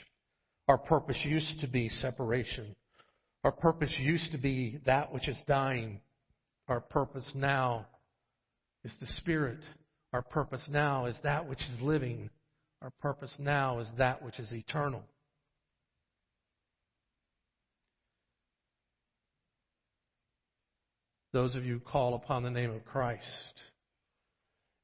Our 0.68 0.76
purpose 0.76 1.16
used 1.24 1.60
to 1.60 1.66
be 1.66 1.88
separation. 1.88 2.76
Our 3.42 3.52
purpose 3.52 3.94
used 3.98 4.30
to 4.32 4.36
be 4.36 4.80
that 4.84 5.14
which 5.14 5.28
is 5.28 5.38
dying. 5.48 5.98
Our 6.68 6.80
purpose 6.80 7.24
now 7.34 7.86
is 8.84 8.92
the 9.00 9.06
Spirit. 9.06 9.60
Our 10.12 10.20
purpose 10.20 10.60
now 10.68 11.06
is 11.06 11.16
that 11.22 11.48
which 11.48 11.60
is 11.60 11.80
living. 11.80 12.28
Our 12.82 12.90
purpose 13.00 13.32
now 13.38 13.78
is 13.78 13.88
that 13.96 14.22
which 14.22 14.38
is 14.38 14.52
eternal. 14.52 15.02
Those 21.32 21.54
of 21.54 21.64
you 21.64 21.78
who 21.78 21.80
call 21.80 22.12
upon 22.12 22.42
the 22.42 22.50
name 22.50 22.72
of 22.72 22.84
Christ, 22.84 23.54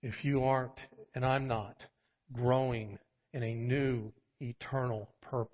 if 0.06 0.24
you 0.24 0.44
aren't, 0.44 0.78
and 1.16 1.26
I'm 1.26 1.48
not, 1.48 1.74
growing 2.32 2.96
in 3.32 3.42
a 3.42 3.54
new 3.54 4.12
eternal 4.40 5.08
purpose, 5.20 5.50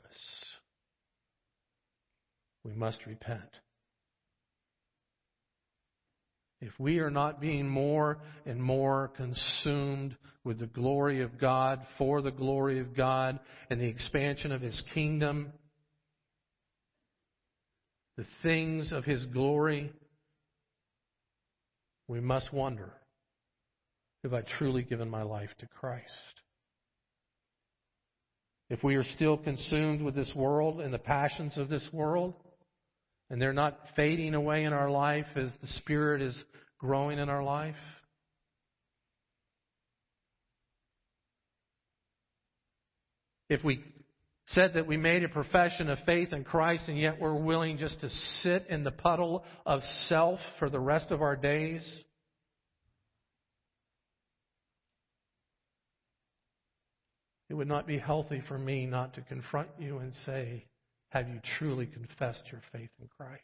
we 2.62 2.74
must 2.74 3.06
repent. 3.06 3.48
If 6.60 6.72
we 6.78 6.98
are 6.98 7.10
not 7.10 7.40
being 7.40 7.66
more 7.66 8.18
and 8.44 8.62
more 8.62 9.10
consumed 9.16 10.16
with 10.44 10.58
the 10.58 10.66
glory 10.66 11.22
of 11.22 11.40
God, 11.40 11.80
for 11.96 12.20
the 12.20 12.30
glory 12.30 12.78
of 12.78 12.94
God, 12.94 13.40
and 13.70 13.80
the 13.80 13.88
expansion 13.88 14.52
of 14.52 14.60
His 14.60 14.82
kingdom, 14.92 15.50
the 18.18 18.26
things 18.42 18.92
of 18.92 19.06
His 19.06 19.24
glory, 19.26 19.94
we 22.06 22.20
must 22.20 22.52
wonder 22.52 22.92
have 24.22 24.34
I 24.34 24.42
truly 24.58 24.82
given 24.82 25.10
my 25.10 25.22
life 25.22 25.50
to 25.58 25.66
Christ? 25.66 26.06
If 28.70 28.82
we 28.82 28.94
are 28.94 29.04
still 29.04 29.36
consumed 29.36 30.00
with 30.00 30.14
this 30.14 30.32
world 30.34 30.80
and 30.80 30.94
the 30.94 30.98
passions 30.98 31.58
of 31.58 31.68
this 31.68 31.86
world, 31.92 32.34
and 33.28 33.40
they're 33.40 33.52
not 33.52 33.78
fading 33.96 34.34
away 34.34 34.64
in 34.64 34.72
our 34.72 34.90
life 34.90 35.26
as 35.36 35.48
the 35.60 35.66
Spirit 35.78 36.22
is 36.22 36.44
growing 36.78 37.18
in 37.18 37.28
our 37.28 37.42
life? 37.42 37.76
If 43.48 43.62
we 43.62 43.84
said 44.48 44.74
that 44.74 44.86
we 44.86 44.96
made 44.96 45.24
a 45.24 45.28
profession 45.28 45.90
of 45.90 45.98
faith 46.06 46.32
in 46.32 46.44
Christ 46.44 46.84
and 46.88 46.98
yet 46.98 47.20
we're 47.20 47.34
willing 47.34 47.78
just 47.78 48.00
to 48.00 48.08
sit 48.40 48.66
in 48.68 48.84
the 48.84 48.90
puddle 48.90 49.44
of 49.66 49.80
self 50.06 50.40
for 50.58 50.68
the 50.68 50.80
rest 50.80 51.10
of 51.10 51.22
our 51.22 51.36
days, 51.36 51.82
It 57.52 57.56
would 57.56 57.68
not 57.68 57.86
be 57.86 57.98
healthy 57.98 58.42
for 58.48 58.58
me 58.58 58.86
not 58.86 59.12
to 59.12 59.20
confront 59.20 59.68
you 59.78 59.98
and 59.98 60.14
say, 60.24 60.64
Have 61.10 61.28
you 61.28 61.38
truly 61.58 61.84
confessed 61.84 62.44
your 62.50 62.62
faith 62.72 62.88
in 62.98 63.08
Christ? 63.14 63.42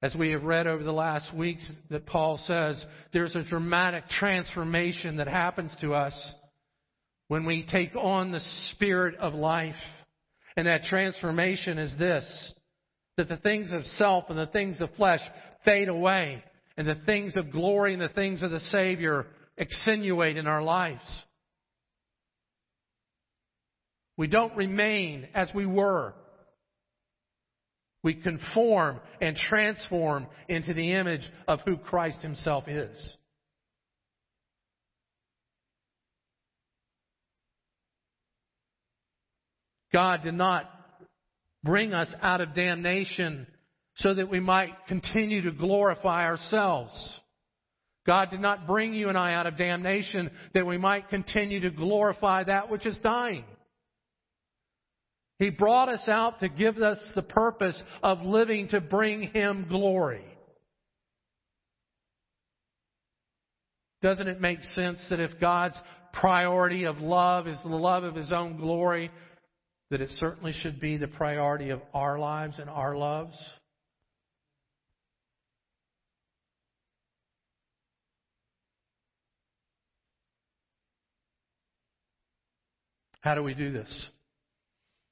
As 0.00 0.14
we 0.14 0.30
have 0.30 0.44
read 0.44 0.66
over 0.66 0.82
the 0.82 0.92
last 0.92 1.34
weeks, 1.36 1.70
that 1.90 2.06
Paul 2.06 2.38
says 2.46 2.82
there's 3.12 3.36
a 3.36 3.44
dramatic 3.44 4.08
transformation 4.08 5.18
that 5.18 5.28
happens 5.28 5.76
to 5.82 5.92
us 5.92 6.14
when 7.28 7.44
we 7.44 7.66
take 7.70 7.94
on 7.94 8.32
the 8.32 8.40
spirit 8.70 9.16
of 9.16 9.34
life. 9.34 9.74
And 10.56 10.66
that 10.66 10.84
transformation 10.84 11.76
is 11.76 11.94
this 11.98 12.54
that 13.20 13.28
the 13.28 13.36
things 13.36 13.70
of 13.70 13.84
self 13.98 14.24
and 14.30 14.38
the 14.38 14.46
things 14.46 14.80
of 14.80 14.88
flesh 14.96 15.20
fade 15.62 15.88
away, 15.88 16.42
and 16.78 16.88
the 16.88 16.96
things 17.04 17.36
of 17.36 17.52
glory 17.52 17.92
and 17.92 18.00
the 18.00 18.08
things 18.08 18.42
of 18.42 18.50
the 18.50 18.60
Savior 18.70 19.26
extenuate 19.58 20.38
in 20.38 20.46
our 20.46 20.62
lives. 20.62 21.02
We 24.16 24.26
don't 24.26 24.56
remain 24.56 25.28
as 25.34 25.50
we 25.54 25.66
were. 25.66 26.14
We 28.02 28.14
conform 28.14 29.00
and 29.20 29.36
transform 29.36 30.26
into 30.48 30.72
the 30.72 30.92
image 30.92 31.28
of 31.46 31.60
who 31.66 31.76
Christ 31.76 32.22
Himself 32.22 32.68
is. 32.68 33.14
God 39.92 40.22
did 40.22 40.34
not 40.34 40.70
bring 41.62 41.92
us 41.92 42.12
out 42.22 42.40
of 42.40 42.54
damnation 42.54 43.46
so 43.96 44.14
that 44.14 44.30
we 44.30 44.40
might 44.40 44.70
continue 44.88 45.42
to 45.42 45.52
glorify 45.52 46.24
ourselves. 46.24 46.92
God 48.06 48.30
did 48.30 48.40
not 48.40 48.66
bring 48.66 48.94
you 48.94 49.08
and 49.08 49.18
I 49.18 49.34
out 49.34 49.46
of 49.46 49.58
damnation 49.58 50.30
that 50.54 50.66
we 50.66 50.78
might 50.78 51.10
continue 51.10 51.60
to 51.60 51.70
glorify 51.70 52.44
that 52.44 52.70
which 52.70 52.86
is 52.86 52.96
dying. 53.02 53.44
He 55.38 55.50
brought 55.50 55.88
us 55.88 56.06
out 56.08 56.40
to 56.40 56.48
give 56.48 56.78
us 56.78 56.98
the 57.14 57.22
purpose 57.22 57.80
of 58.02 58.20
living 58.22 58.68
to 58.68 58.80
bring 58.80 59.22
Him 59.22 59.66
glory. 59.68 60.24
Doesn't 64.02 64.28
it 64.28 64.40
make 64.40 64.62
sense 64.74 64.98
that 65.10 65.20
if 65.20 65.40
God's 65.40 65.76
priority 66.12 66.84
of 66.84 66.98
love 66.98 67.46
is 67.46 67.58
the 67.62 67.68
love 67.68 68.04
of 68.04 68.14
His 68.14 68.32
own 68.32 68.56
glory, 68.56 69.10
that 69.90 70.00
it 70.00 70.10
certainly 70.18 70.52
should 70.52 70.80
be 70.80 70.96
the 70.96 71.08
priority 71.08 71.70
of 71.70 71.80
our 71.92 72.18
lives 72.18 72.58
and 72.58 72.70
our 72.70 72.96
loves? 72.96 73.36
How 83.20 83.34
do 83.34 83.42
we 83.42 83.52
do 83.52 83.72
this? 83.72 84.10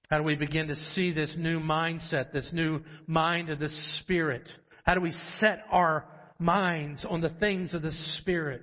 How 0.09 0.17
do 0.17 0.25
we 0.25 0.37
begin 0.37 0.69
to 0.69 0.77
see 0.95 1.12
this 1.12 1.35
new 1.37 1.61
mindset, 1.61 2.33
this 2.33 2.49
new 2.53 2.81
mind 3.07 3.51
of 3.51 3.59
the 3.59 3.69
Spirit? 4.01 4.49
How 4.85 4.95
do 4.95 5.03
we 5.03 5.12
set 5.38 5.64
our 5.71 6.07
minds 6.38 7.05
on 7.07 7.21
the 7.21 7.29
things 7.29 7.75
of 7.75 7.83
the 7.83 7.93
Spirit? 8.19 8.62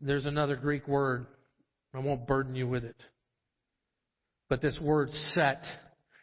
There's 0.00 0.26
another 0.26 0.56
Greek 0.56 0.88
word 0.88 1.26
I 1.98 2.00
won't 2.00 2.26
burden 2.28 2.54
you 2.54 2.68
with 2.68 2.84
it. 2.84 2.96
But 4.48 4.62
this 4.62 4.78
word 4.80 5.10
set 5.34 5.64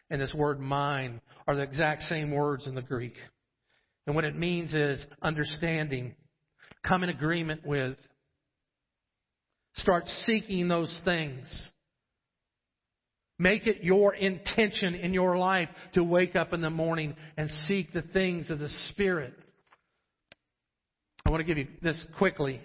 and 0.08 0.20
this 0.20 0.32
word 0.34 0.58
mind 0.58 1.20
are 1.46 1.54
the 1.54 1.62
exact 1.62 2.02
same 2.02 2.30
words 2.30 2.66
in 2.66 2.74
the 2.74 2.82
Greek. 2.82 3.14
And 4.06 4.14
what 4.14 4.24
it 4.24 4.36
means 4.36 4.72
is 4.72 5.04
understanding, 5.20 6.14
come 6.82 7.02
in 7.02 7.10
agreement 7.10 7.66
with, 7.66 7.96
start 9.74 10.08
seeking 10.24 10.68
those 10.68 10.98
things. 11.04 11.68
Make 13.38 13.66
it 13.66 13.84
your 13.84 14.14
intention 14.14 14.94
in 14.94 15.12
your 15.12 15.36
life 15.36 15.68
to 15.92 16.02
wake 16.02 16.36
up 16.36 16.54
in 16.54 16.62
the 16.62 16.70
morning 16.70 17.14
and 17.36 17.50
seek 17.66 17.92
the 17.92 18.00
things 18.00 18.48
of 18.48 18.60
the 18.60 18.70
Spirit. 18.90 19.34
I 21.26 21.30
want 21.30 21.40
to 21.40 21.44
give 21.44 21.58
you 21.58 21.66
this 21.82 22.02
quickly 22.16 22.62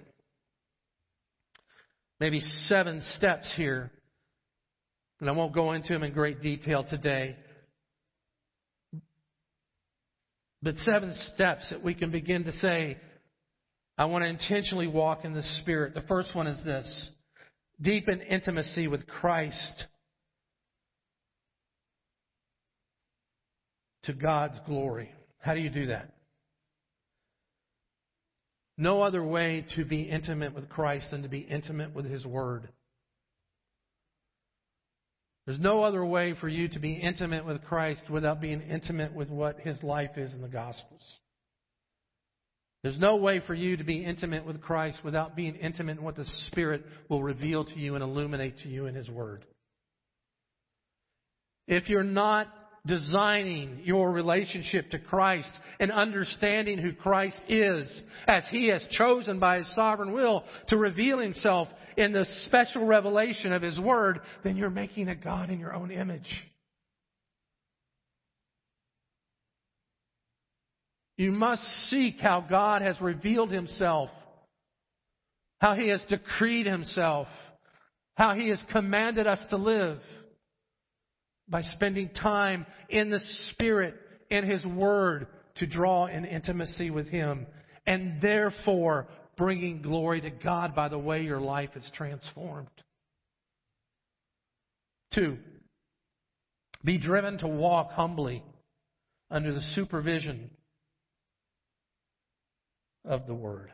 maybe 2.22 2.40
seven 2.68 3.02
steps 3.18 3.52
here. 3.58 3.92
And 5.20 5.28
I 5.30 5.34
won't 5.34 5.54
go 5.54 5.74
into 5.74 5.92
them 5.92 6.04
in 6.04 6.14
great 6.14 6.40
detail 6.40 6.86
today. 6.88 7.36
But 10.62 10.76
seven 10.78 11.14
steps 11.34 11.72
that 11.72 11.84
we 11.84 11.96
can 11.96 12.12
begin 12.12 12.44
to 12.44 12.52
say, 12.54 12.98
I 13.98 14.06
want 14.06 14.24
to 14.24 14.30
intentionally 14.30 14.86
walk 14.86 15.26
in 15.26 15.34
the 15.34 15.44
Spirit. 15.62 15.96
The 15.96 16.04
first 16.04 16.36
one 16.36 16.46
is 16.46 16.64
this 16.64 17.10
deepen 17.82 18.22
intimacy 18.22 18.88
with 18.88 19.08
Christ 19.08 19.86
to 24.04 24.14
God's 24.14 24.60
glory. 24.68 25.12
How 25.40 25.56
do 25.56 25.60
you 25.60 25.72
do 25.72 25.88
that? 25.88 26.14
No 28.82 29.04
other 29.04 29.24
way 29.24 29.64
to 29.76 29.86
be 29.86 30.02
intimate 30.02 30.56
with 30.56 30.68
Christ 30.68 31.12
than 31.12 31.22
to 31.22 31.30
be 31.30 31.38
intimate 31.38 31.94
with 31.94 32.06
His 32.06 32.26
Word. 32.26 32.68
There's 35.46 35.60
no 35.60 35.84
other 35.84 36.04
way 36.04 36.34
for 36.42 36.50
you 36.50 36.68
to 36.70 36.80
be 36.80 36.94
intimate 36.94 37.46
with 37.46 37.64
Christ 37.64 38.02
without 38.10 38.42
being 38.42 38.60
intimate 38.60 39.14
with 39.14 39.30
what 39.30 39.60
His 39.60 39.82
life 39.84 40.18
is 40.18 40.34
in 40.34 40.42
the 40.42 40.48
Gospels. 40.48 41.04
There's 42.82 42.98
no 42.98 43.18
way 43.18 43.40
for 43.46 43.54
you 43.54 43.78
to 43.78 43.84
be 43.84 44.04
intimate 44.04 44.48
with 44.48 44.60
Christ 44.62 44.98
without 45.06 45.36
being 45.36 45.58
intimate 45.58 46.00
in 46.00 46.04
what 46.04 46.16
the 46.16 46.26
Spirit 46.48 46.84
will 47.08 47.22
reveal 47.22 47.64
to 47.64 47.80
you 47.80 47.94
and 47.94 48.04
illuminate 48.04 48.58
to 48.64 48.68
you 48.68 48.88
in 48.88 48.96
His 48.96 49.08
Word. 49.08 49.46
If 51.68 51.88
you're 51.88 52.02
not 52.02 52.48
designing 52.86 53.82
your 53.84 54.12
relationship 54.12 54.90
to 54.92 55.00
Christ 55.00 55.52
and 55.80 55.92
understanding 55.92 56.80
who 56.80 56.94
Christ 56.94 57.40
is 57.48 58.02
as 58.28 58.44
He 58.50 58.68
has 58.70 58.84
chosen 58.92 59.40
by 59.40 59.58
His 59.58 59.76
sovereign 59.76 60.14
will 60.14 60.44
to 60.70 60.78
reveal 60.78 61.20
Himself 61.20 61.68
in 61.98 62.12
the 62.12 62.26
special 62.46 62.86
revelation 62.86 63.52
of 63.52 63.62
His 63.62 63.80
Word, 63.80 64.22
then 64.44 64.58
you're 64.58 64.70
making 64.70 65.10
a 65.10 65.16
God 65.16 65.50
in 65.50 65.60
your 65.60 65.74
own 65.74 65.92
image. 65.92 66.28
You 71.18 71.32
must 71.32 71.62
seek 71.90 72.20
how 72.20 72.44
God 72.50 72.82
has 72.82 73.00
revealed 73.00 73.52
Himself, 73.52 74.10
how 75.60 75.76
He 75.76 75.90
has 75.90 76.04
decreed 76.10 76.66
Himself, 76.66 77.28
how 78.16 78.34
He 78.34 78.50
has 78.50 78.64
commanded 78.72 79.28
us 79.28 79.40
to 79.52 79.58
live 79.58 80.00
by 81.52 81.62
spending 81.62 82.10
time 82.10 82.66
in 82.90 83.12
the 83.12 83.20
Spirit, 83.50 83.94
in 84.30 84.50
His 84.50 84.66
Word, 84.66 85.28
to 85.56 85.68
draw 85.68 86.08
in 86.08 86.24
intimacy 86.24 86.90
with 86.90 87.08
Him, 87.10 87.46
and 87.86 88.22
therefore 88.22 89.08
bringing 89.38 89.82
glory 89.82 90.22
to 90.22 90.30
God 90.30 90.74
by 90.74 90.88
the 90.88 90.98
way 90.98 91.24
your 91.24 91.42
life 91.42 91.72
is 91.76 91.84
transformed. 91.94 92.70
Two, 95.14 95.38
be 96.86 96.98
driven 96.98 97.38
to 97.40 97.48
walk 97.48 97.92
humbly 97.92 98.44
under 99.30 99.54
the 99.54 99.62
supervision 99.76 100.50
of 103.04 103.28
the 103.28 103.34
Word. 103.34 103.72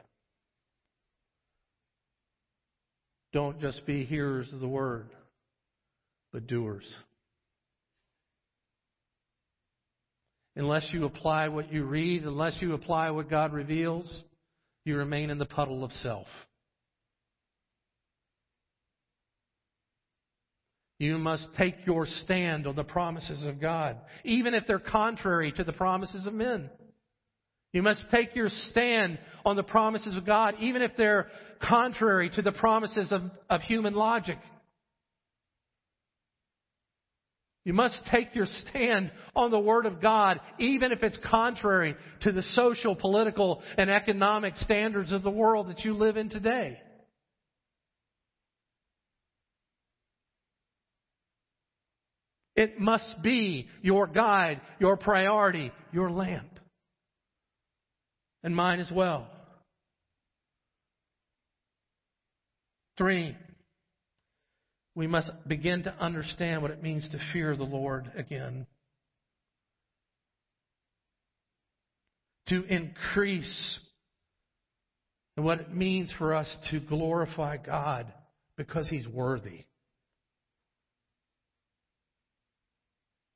Don't 3.33 3.59
just 3.59 3.85
be 3.85 4.03
hearers 4.03 4.51
of 4.51 4.61
the 4.61 4.67
Word, 4.67 5.09
but 6.33 6.47
doers. 6.47 6.95
Unless 10.57 10.89
you 10.91 11.05
apply 11.05 11.49
what 11.49 11.71
you 11.71 11.83
read, 11.83 12.23
unless 12.23 12.55
you 12.59 12.73
apply 12.73 13.11
what 13.11 13.29
God 13.29 13.53
reveals, 13.53 14.23
you 14.85 14.97
remain 14.97 15.29
in 15.29 15.37
the 15.37 15.45
puddle 15.45 15.83
of 15.83 15.91
self. 15.91 16.25
You 20.97 21.19
must 21.19 21.47
take 21.59 21.75
your 21.85 22.07
stand 22.07 22.65
on 22.65 22.75
the 22.75 22.83
promises 22.83 23.43
of 23.43 23.61
God, 23.61 23.97
even 24.23 24.55
if 24.55 24.65
they're 24.65 24.79
contrary 24.79 25.51
to 25.51 25.63
the 25.63 25.73
promises 25.73 26.25
of 26.25 26.33
men. 26.33 26.71
You 27.71 27.83
must 27.83 28.01
take 28.09 28.35
your 28.35 28.49
stand 28.49 29.19
on 29.45 29.57
the 29.57 29.63
promises 29.63 30.17
of 30.17 30.25
God, 30.25 30.55
even 30.59 30.81
if 30.81 30.97
they're 30.97 31.27
contrary 31.61 32.31
to 32.31 32.41
the 32.41 32.51
promises 32.51 33.11
of, 33.11 33.21
of 33.47 33.61
human 33.61 33.93
logic. 33.93 34.39
You 37.67 37.73
must 37.73 37.99
take 38.09 38.33
your 38.33 38.45
stand 38.45 39.11
on 39.35 39.51
the 39.51 39.59
Word 39.59 39.85
of 39.85 40.01
God, 40.01 40.39
even 40.57 40.93
if 40.93 41.03
it's 41.03 41.19
contrary 41.29 41.97
to 42.21 42.31
the 42.31 42.41
social, 42.41 42.95
political, 42.95 43.61
and 43.77 43.89
economic 43.89 44.55
standards 44.55 45.11
of 45.11 45.21
the 45.21 45.29
world 45.29 45.67
that 45.67 45.81
you 45.81 45.93
live 45.93 46.15
in 46.15 46.29
today. 46.29 46.79
It 52.55 52.79
must 52.79 53.21
be 53.21 53.67
your 53.81 54.07
guide, 54.07 54.61
your 54.79 54.95
priority, 54.95 55.73
your 55.91 56.09
lamp. 56.09 56.61
And 58.43 58.55
mine 58.55 58.79
as 58.79 58.89
well. 58.89 59.27
Three, 62.97 63.35
we 64.97 65.05
must 65.05 65.29
begin 65.47 65.83
to 65.83 65.93
understand 65.99 66.63
what 66.63 66.71
it 66.71 66.81
means 66.81 67.07
to 67.11 67.19
fear 67.31 67.55
the 67.55 67.63
Lord 67.63 68.11
again. 68.17 68.65
To 72.47 72.63
increase 72.63 73.79
and 75.35 75.45
what 75.45 75.59
it 75.59 75.71
means 75.71 76.11
for 76.17 76.33
us 76.33 76.47
to 76.71 76.79
glorify 76.79 77.57
God 77.57 78.11
because 78.57 78.89
He's 78.89 79.07
worthy. 79.07 79.65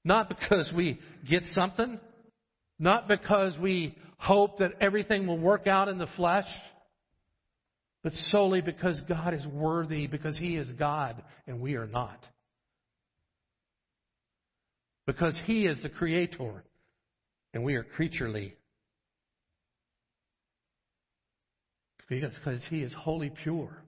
Not 0.04 0.30
because 0.30 0.72
we 0.76 1.00
get 1.30 1.44
something, 1.52 2.00
not 2.80 3.08
because 3.08 3.56
we 3.62 3.96
hope 4.18 4.58
that 4.58 4.72
everything 4.82 5.28
will 5.28 5.38
work 5.38 5.68
out 5.68 5.90
in 5.90 6.00
the 6.00 6.10
flesh 6.18 6.48
but 8.04 8.14
solely 8.14 8.62
because 8.62 9.00
God 9.08 9.34
is 9.34 9.46
worthy, 9.48 10.08
because 10.08 10.38
He 10.38 10.56
is 10.58 10.72
God 10.74 11.22
and 11.46 11.60
we 11.60 11.76
are 11.76 11.88
not. 11.88 12.26
Because 15.06 15.40
He 15.46 15.66
is 15.66 15.82
the 15.84 15.90
Creator 15.90 16.64
and 17.54 17.64
we 17.64 17.76
are 17.76 17.84
creaturely. 17.84 18.56
Because 22.10 22.64
He 22.70 22.82
is 22.82 22.94
wholly 22.94 23.32
pure. 23.44 23.84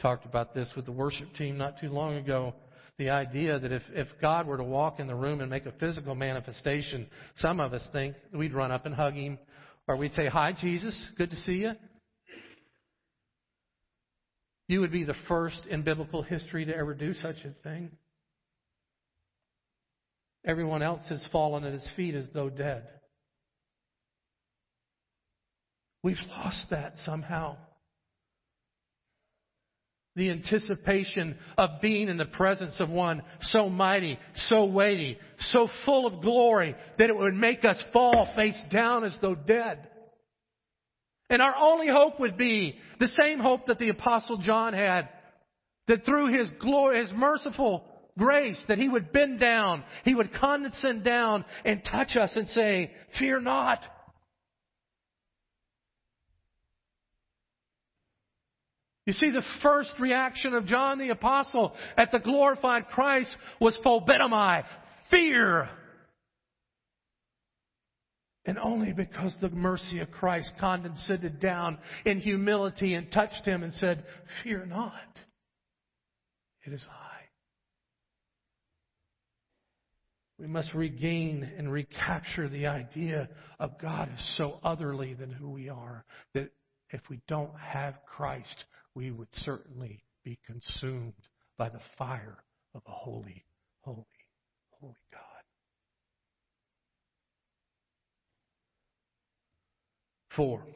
Talked 0.00 0.24
about 0.24 0.54
this 0.54 0.68
with 0.74 0.86
the 0.86 0.92
worship 0.92 1.34
team 1.34 1.58
not 1.58 1.78
too 1.78 1.90
long 1.90 2.16
ago. 2.16 2.54
The 3.00 3.08
idea 3.08 3.58
that 3.58 3.72
if, 3.72 3.82
if 3.94 4.08
God 4.20 4.46
were 4.46 4.58
to 4.58 4.62
walk 4.62 5.00
in 5.00 5.06
the 5.06 5.14
room 5.14 5.40
and 5.40 5.48
make 5.48 5.64
a 5.64 5.72
physical 5.72 6.14
manifestation, 6.14 7.06
some 7.38 7.58
of 7.58 7.72
us 7.72 7.82
think 7.92 8.14
we'd 8.30 8.52
run 8.52 8.70
up 8.70 8.84
and 8.84 8.94
hug 8.94 9.14
him, 9.14 9.38
or 9.88 9.96
we'd 9.96 10.12
say, 10.12 10.26
Hi, 10.26 10.52
Jesus, 10.52 10.94
good 11.16 11.30
to 11.30 11.36
see 11.36 11.54
you. 11.54 11.72
You 14.68 14.80
would 14.80 14.92
be 14.92 15.04
the 15.04 15.14
first 15.28 15.64
in 15.70 15.80
biblical 15.82 16.22
history 16.22 16.66
to 16.66 16.76
ever 16.76 16.92
do 16.92 17.14
such 17.14 17.36
a 17.46 17.54
thing. 17.62 17.90
Everyone 20.44 20.82
else 20.82 21.00
has 21.08 21.26
fallen 21.32 21.64
at 21.64 21.72
his 21.72 21.88
feet 21.96 22.14
as 22.14 22.26
though 22.34 22.50
dead. 22.50 22.86
We've 26.02 26.18
lost 26.28 26.66
that 26.68 26.96
somehow 27.06 27.56
the 30.16 30.30
anticipation 30.30 31.36
of 31.56 31.80
being 31.80 32.08
in 32.08 32.16
the 32.16 32.24
presence 32.24 32.80
of 32.80 32.90
one 32.90 33.22
so 33.42 33.68
mighty, 33.68 34.18
so 34.34 34.64
weighty, 34.64 35.18
so 35.50 35.68
full 35.84 36.06
of 36.06 36.22
glory 36.22 36.74
that 36.98 37.10
it 37.10 37.16
would 37.16 37.34
make 37.34 37.64
us 37.64 37.82
fall 37.92 38.28
face 38.34 38.60
down 38.70 39.04
as 39.04 39.16
though 39.20 39.34
dead. 39.34 39.86
And 41.28 41.40
our 41.40 41.54
only 41.56 41.86
hope 41.88 42.18
would 42.18 42.36
be 42.36 42.76
the 42.98 43.06
same 43.06 43.38
hope 43.38 43.66
that 43.66 43.78
the 43.78 43.88
apostle 43.88 44.38
John 44.38 44.74
had, 44.74 45.08
that 45.86 46.04
through 46.04 46.36
his 46.36 46.50
glory, 46.60 47.00
his 47.00 47.12
merciful 47.12 47.84
grace, 48.18 48.60
that 48.66 48.78
he 48.78 48.88
would 48.88 49.12
bend 49.12 49.38
down, 49.38 49.84
he 50.04 50.14
would 50.14 50.34
condescend 50.34 51.04
down 51.04 51.44
and 51.64 51.84
touch 51.84 52.16
us 52.16 52.32
and 52.34 52.48
say, 52.48 52.90
fear 53.18 53.40
not. 53.40 53.78
You 59.10 59.14
see, 59.14 59.30
the 59.30 59.42
first 59.60 59.90
reaction 59.98 60.54
of 60.54 60.66
John 60.66 61.00
the 61.00 61.08
Apostle 61.08 61.74
at 61.96 62.12
the 62.12 62.20
glorified 62.20 62.86
Christ 62.90 63.34
was 63.60 63.76
phobeomai, 63.84 64.62
fear. 65.10 65.68
And 68.44 68.56
only 68.56 68.92
because 68.92 69.34
the 69.40 69.48
mercy 69.48 69.98
of 69.98 70.12
Christ 70.12 70.52
condescended 70.60 71.40
down 71.40 71.78
in 72.04 72.20
humility 72.20 72.94
and 72.94 73.10
touched 73.10 73.44
him 73.44 73.64
and 73.64 73.74
said, 73.74 74.04
Fear 74.44 74.66
not. 74.66 74.92
It 76.64 76.72
is 76.72 76.86
I. 76.88 77.22
We 80.38 80.46
must 80.46 80.72
regain 80.72 81.50
and 81.58 81.72
recapture 81.72 82.48
the 82.48 82.68
idea 82.68 83.28
of 83.58 83.76
God 83.82 84.08
as 84.14 84.34
so 84.36 84.60
otherly 84.62 85.14
than 85.14 85.32
who 85.32 85.50
we 85.50 85.68
are 85.68 86.04
that 86.34 86.52
if 86.90 87.00
we 87.10 87.20
don't 87.26 87.58
have 87.58 87.94
Christ, 88.06 88.66
we 89.00 89.10
would 89.10 89.28
certainly 89.32 90.04
be 90.24 90.38
consumed 90.46 91.14
by 91.56 91.70
the 91.70 91.80
fire 91.96 92.36
of 92.74 92.82
a 92.86 92.90
holy, 92.90 93.46
holy, 93.80 94.04
holy 94.78 94.92
God. 95.10 95.20
Four, 100.36 100.66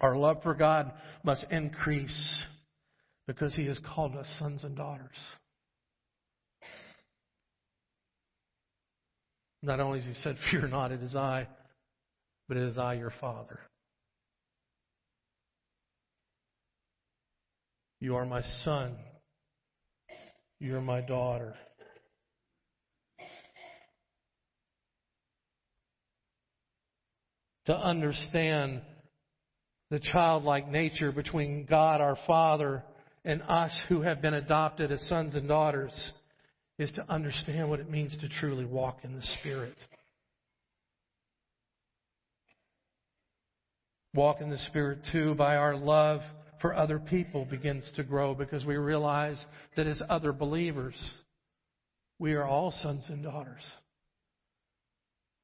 our 0.00 0.16
love 0.16 0.42
for 0.42 0.54
God 0.54 0.90
must 1.22 1.46
increase 1.52 2.42
because 3.28 3.54
He 3.54 3.66
has 3.66 3.78
called 3.94 4.16
us 4.16 4.26
sons 4.40 4.64
and 4.64 4.76
daughters. 4.76 5.16
Not 9.62 9.78
only 9.78 10.00
has 10.00 10.08
He 10.08 10.20
said, 10.20 10.36
Fear 10.50 10.66
not, 10.66 10.90
it 10.90 11.00
is 11.00 11.14
I, 11.14 11.46
but 12.48 12.56
it 12.56 12.64
is 12.64 12.76
I, 12.76 12.94
your 12.94 13.12
Father. 13.20 13.60
You 18.04 18.16
are 18.16 18.26
my 18.26 18.42
son. 18.64 18.96
You 20.60 20.76
are 20.76 20.82
my 20.82 21.00
daughter. 21.00 21.54
To 27.64 27.74
understand 27.74 28.82
the 29.90 30.00
childlike 30.00 30.68
nature 30.68 31.12
between 31.12 31.64
God 31.64 32.02
our 32.02 32.18
Father 32.26 32.84
and 33.24 33.40
us 33.40 33.74
who 33.88 34.02
have 34.02 34.20
been 34.20 34.34
adopted 34.34 34.92
as 34.92 35.00
sons 35.08 35.34
and 35.34 35.48
daughters 35.48 35.94
is 36.78 36.92
to 36.96 37.10
understand 37.10 37.70
what 37.70 37.80
it 37.80 37.88
means 37.88 38.14
to 38.18 38.28
truly 38.28 38.66
walk 38.66 38.98
in 39.02 39.14
the 39.14 39.22
Spirit. 39.40 39.76
Walk 44.12 44.42
in 44.42 44.50
the 44.50 44.58
Spirit 44.58 44.98
too 45.10 45.34
by 45.36 45.56
our 45.56 45.74
love 45.74 46.20
for 46.64 46.74
other 46.74 46.98
people 46.98 47.44
begins 47.44 47.84
to 47.94 48.02
grow 48.02 48.34
because 48.34 48.64
we 48.64 48.76
realize 48.76 49.36
that 49.76 49.86
as 49.86 50.00
other 50.08 50.32
believers, 50.32 50.94
we 52.18 52.32
are 52.32 52.44
all 52.44 52.72
sons 52.80 53.04
and 53.08 53.22
daughters. 53.22 53.60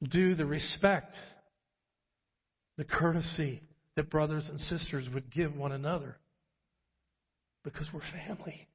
Due 0.03 0.35
the 0.35 0.47
respect, 0.47 1.15
the 2.79 2.85
courtesy 2.85 3.61
that 3.97 4.09
brothers 4.09 4.47
and 4.49 4.59
sisters 4.61 5.09
would 5.13 5.31
give 5.31 5.55
one 5.55 5.73
another 5.73 6.17
because 7.65 7.87
we're 7.93 8.01
family. 8.27 8.67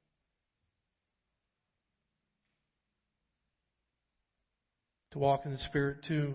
To 5.14 5.18
walk 5.18 5.46
in 5.46 5.50
the 5.50 5.58
Spirit, 5.58 6.04
too, 6.06 6.34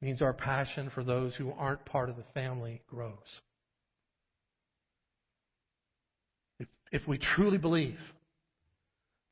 means 0.00 0.20
our 0.20 0.34
passion 0.34 0.90
for 0.92 1.04
those 1.04 1.32
who 1.36 1.52
aren't 1.52 1.84
part 1.84 2.10
of 2.10 2.16
the 2.16 2.24
family 2.34 2.82
grows. 2.88 3.40
If 6.92 7.08
we 7.08 7.18
truly 7.18 7.58
believe 7.58 7.98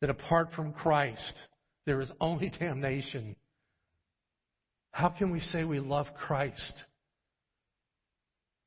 that 0.01 0.11
apart 0.11 0.49
from 0.57 0.73
Christ 0.73 1.35
there 1.87 2.01
is 2.01 2.11
only 2.21 2.51
damnation, 2.59 3.37
how 4.93 5.11
can 5.11 5.31
we 5.31 5.41
say 5.41 5.63
we 5.63 5.79
love 5.79 6.07
Christ 6.27 6.73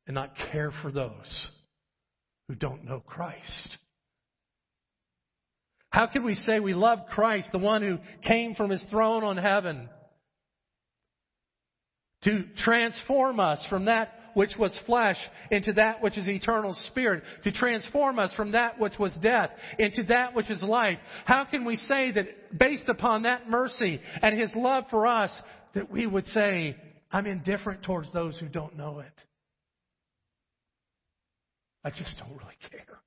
and 0.08 0.16
not 0.16 0.34
care 0.52 0.72
for 0.82 0.92
those 0.92 1.50
who 2.48 2.56
don't 2.56 2.86
know 2.86 3.02
Christ? 3.06 3.78
How 5.90 6.08
can 6.08 6.24
we 6.24 6.36
say 6.36 6.60
we 6.60 6.74
love 6.74 7.00
Christ, 7.12 7.50
the 7.52 7.60
one 7.60 7.82
who 7.82 8.00
came 8.28 8.56
from 8.56 8.70
his 8.70 8.84
throne 8.90 9.24
on 9.24 9.38
heaven 9.38 9.90
to 12.24 12.46
transform 12.64 13.40
us 13.40 13.64
from 13.70 13.86
that 13.86 14.12
which 14.34 14.52
was 14.58 14.78
flesh 14.86 15.18
into 15.52 15.74
that 15.74 16.02
which 16.02 16.18
is 16.18 16.28
eternal 16.28 16.76
spirit, 16.88 17.24
to 17.44 17.52
transform 17.52 18.20
us 18.20 18.32
from 18.34 18.52
that 18.52 18.80
which 18.80 18.98
was 19.00 19.14
death 19.22 19.50
into 19.80 20.04
that 20.04 20.36
which 20.36 20.50
is 20.50 20.62
life. 20.62 20.98
How 21.26 21.46
can 21.46 21.66
we 21.66 21.76
say 21.76 22.12
that 22.12 22.58
based 22.58 22.90
upon 22.90 23.24
that 23.24 23.50
mercy 23.50 24.02
and 24.22 24.40
His 24.40 24.52
love 24.56 24.86
for 24.90 25.08
us, 25.08 25.32
that 25.76 25.92
we 25.92 26.06
would 26.08 26.28
say, 26.28 26.76
I'm 27.12 27.26
indifferent 27.26 27.84
towards 27.84 28.12
those 28.12 28.38
who 28.40 28.48
don't 28.48 28.78
know 28.78 29.00
it? 29.00 29.14
I 31.84 31.90
just 31.90 32.16
don't 32.18 32.32
really 32.38 32.58
care. 32.72 33.00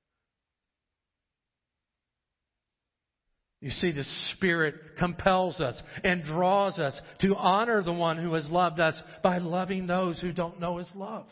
You 3.59 3.71
see, 3.71 3.91
the 3.91 4.05
Spirit 4.35 4.75
compels 4.99 5.59
us 5.59 5.75
and 6.03 6.23
draws 6.23 6.77
us 6.77 6.99
to 7.21 7.35
honor 7.35 7.81
the 7.81 7.93
one 7.93 8.17
who 8.17 8.33
has 8.35 8.47
loved 8.49 8.79
us 8.79 8.95
by 9.23 9.39
loving 9.39 9.87
those 9.87 10.19
who 10.19 10.31
don't 10.31 10.59
know 10.59 10.77
His 10.77 10.87
love. 10.95 11.25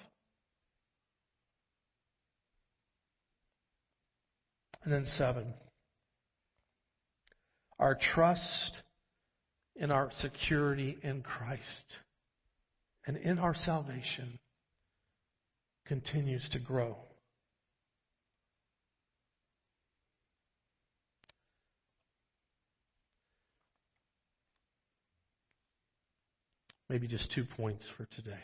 And 4.83 4.93
then 4.93 5.05
seven. 5.17 5.53
Our 7.77 7.97
trust 8.13 8.71
in 9.75 9.91
our 9.91 10.09
security 10.21 10.97
in 11.03 11.21
Christ 11.21 11.61
and 13.05 13.17
in 13.17 13.37
our 13.37 13.55
salvation 13.55 14.39
continues 15.85 16.47
to 16.53 16.59
grow. 16.59 16.97
Maybe 26.95 27.07
just 27.09 27.29
two 27.35 27.43
points 27.43 27.83
for 27.97 28.05
today. 28.15 28.39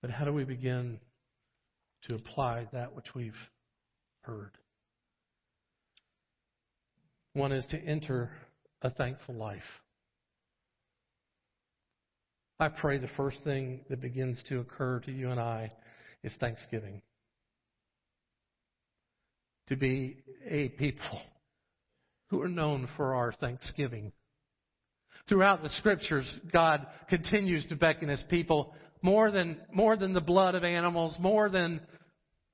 But 0.00 0.10
how 0.10 0.24
do 0.24 0.32
we 0.32 0.44
begin 0.44 0.98
to 2.04 2.14
apply 2.14 2.66
that 2.72 2.96
which 2.96 3.14
we've 3.14 3.34
heard? 4.22 4.52
One 7.34 7.52
is 7.52 7.66
to 7.66 7.78
enter 7.78 8.30
a 8.80 8.88
thankful 8.88 9.34
life. 9.34 9.60
I 12.58 12.68
pray 12.68 12.96
the 12.96 13.10
first 13.14 13.44
thing 13.44 13.80
that 13.90 14.00
begins 14.00 14.42
to 14.48 14.60
occur 14.60 15.00
to 15.00 15.12
you 15.12 15.28
and 15.28 15.38
I 15.38 15.70
is 16.24 16.32
thanksgiving. 16.40 17.02
To 19.68 19.76
be 19.76 20.16
a 20.48 20.70
people 20.70 21.20
who 22.30 22.40
are 22.40 22.48
known 22.48 22.88
for 22.96 23.16
our 23.16 23.34
thanksgiving. 23.34 24.12
Throughout 25.28 25.62
the 25.62 25.70
scriptures, 25.70 26.30
God 26.52 26.86
continues 27.08 27.66
to 27.66 27.76
beckon 27.76 28.08
his 28.08 28.22
people 28.30 28.74
more 29.02 29.30
than, 29.30 29.56
more 29.72 29.96
than 29.96 30.14
the 30.14 30.20
blood 30.20 30.54
of 30.54 30.62
animals, 30.62 31.16
more 31.18 31.48
than, 31.48 31.80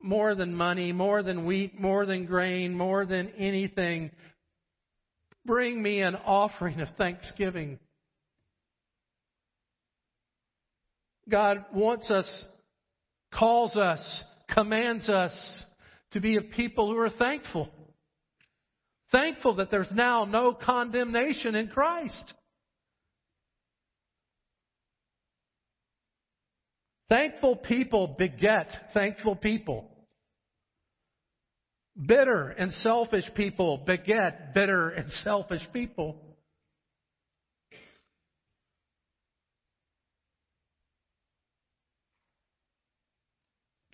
more 0.00 0.34
than 0.34 0.54
money, 0.54 0.92
more 0.92 1.22
than 1.22 1.44
wheat, 1.44 1.78
more 1.78 2.06
than 2.06 2.24
grain, 2.24 2.74
more 2.74 3.04
than 3.04 3.28
anything. 3.38 4.10
Bring 5.44 5.82
me 5.82 6.00
an 6.00 6.14
offering 6.14 6.80
of 6.80 6.88
thanksgiving. 6.96 7.78
God 11.28 11.64
wants 11.74 12.10
us, 12.10 12.46
calls 13.34 13.76
us, 13.76 14.24
commands 14.48 15.08
us 15.08 15.32
to 16.12 16.20
be 16.20 16.36
a 16.36 16.42
people 16.42 16.90
who 16.90 16.98
are 16.98 17.10
thankful. 17.10 17.68
Thankful 19.10 19.56
that 19.56 19.70
there's 19.70 19.90
now 19.92 20.24
no 20.24 20.54
condemnation 20.54 21.54
in 21.54 21.68
Christ. 21.68 22.32
Thankful 27.12 27.56
people 27.56 28.06
beget 28.06 28.68
thankful 28.94 29.36
people. 29.36 29.84
Bitter 31.94 32.48
and 32.48 32.72
selfish 32.72 33.26
people 33.34 33.76
beget 33.84 34.54
bitter 34.54 34.88
and 34.88 35.12
selfish 35.22 35.60
people. 35.74 36.16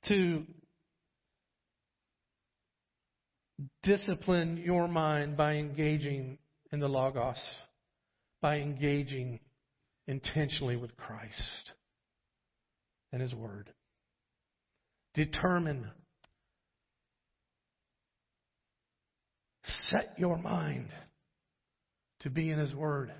To 0.06 0.44
discipline 3.82 4.58
your 4.58 4.86
mind 4.86 5.36
by 5.36 5.54
engaging 5.54 6.38
in 6.70 6.78
the 6.78 6.88
Logos, 6.88 7.40
by 8.40 8.58
engaging 8.58 9.40
intentionally 10.06 10.76
with 10.76 10.96
Christ 10.96 11.72
and 13.12 13.22
His 13.22 13.34
Word. 13.34 13.72
Determine. 15.14 15.86
Set 19.64 20.14
your 20.16 20.38
mind 20.38 20.88
to 22.20 22.30
be 22.30 22.50
in 22.50 22.58
His 22.58 22.74
Word. 22.74 23.12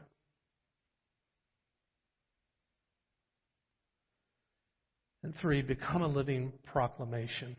And 5.23 5.35
three, 5.41 5.63
become 5.63 6.03
a 6.03 6.09
living 6.09 6.53
proclamation. 6.65 7.57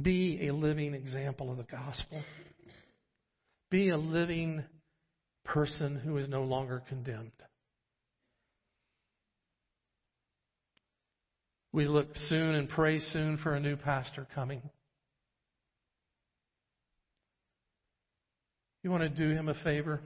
Be 0.00 0.48
a 0.48 0.54
living 0.54 0.94
example 0.94 1.50
of 1.50 1.58
the 1.58 1.64
gospel. 1.64 2.22
Be 3.70 3.90
a 3.90 3.96
living 3.96 4.64
person 5.44 5.96
who 5.96 6.16
is 6.18 6.28
no 6.28 6.42
longer 6.42 6.82
condemned. 6.88 7.32
We 11.72 11.86
look 11.86 12.08
soon 12.28 12.54
and 12.54 12.68
pray 12.68 12.98
soon 12.98 13.38
for 13.38 13.54
a 13.54 13.60
new 13.60 13.76
pastor 13.76 14.26
coming. 14.34 14.62
You 18.82 18.90
want 18.90 19.04
to 19.04 19.08
do 19.08 19.30
him 19.30 19.48
a 19.48 19.54
favor? 19.62 20.00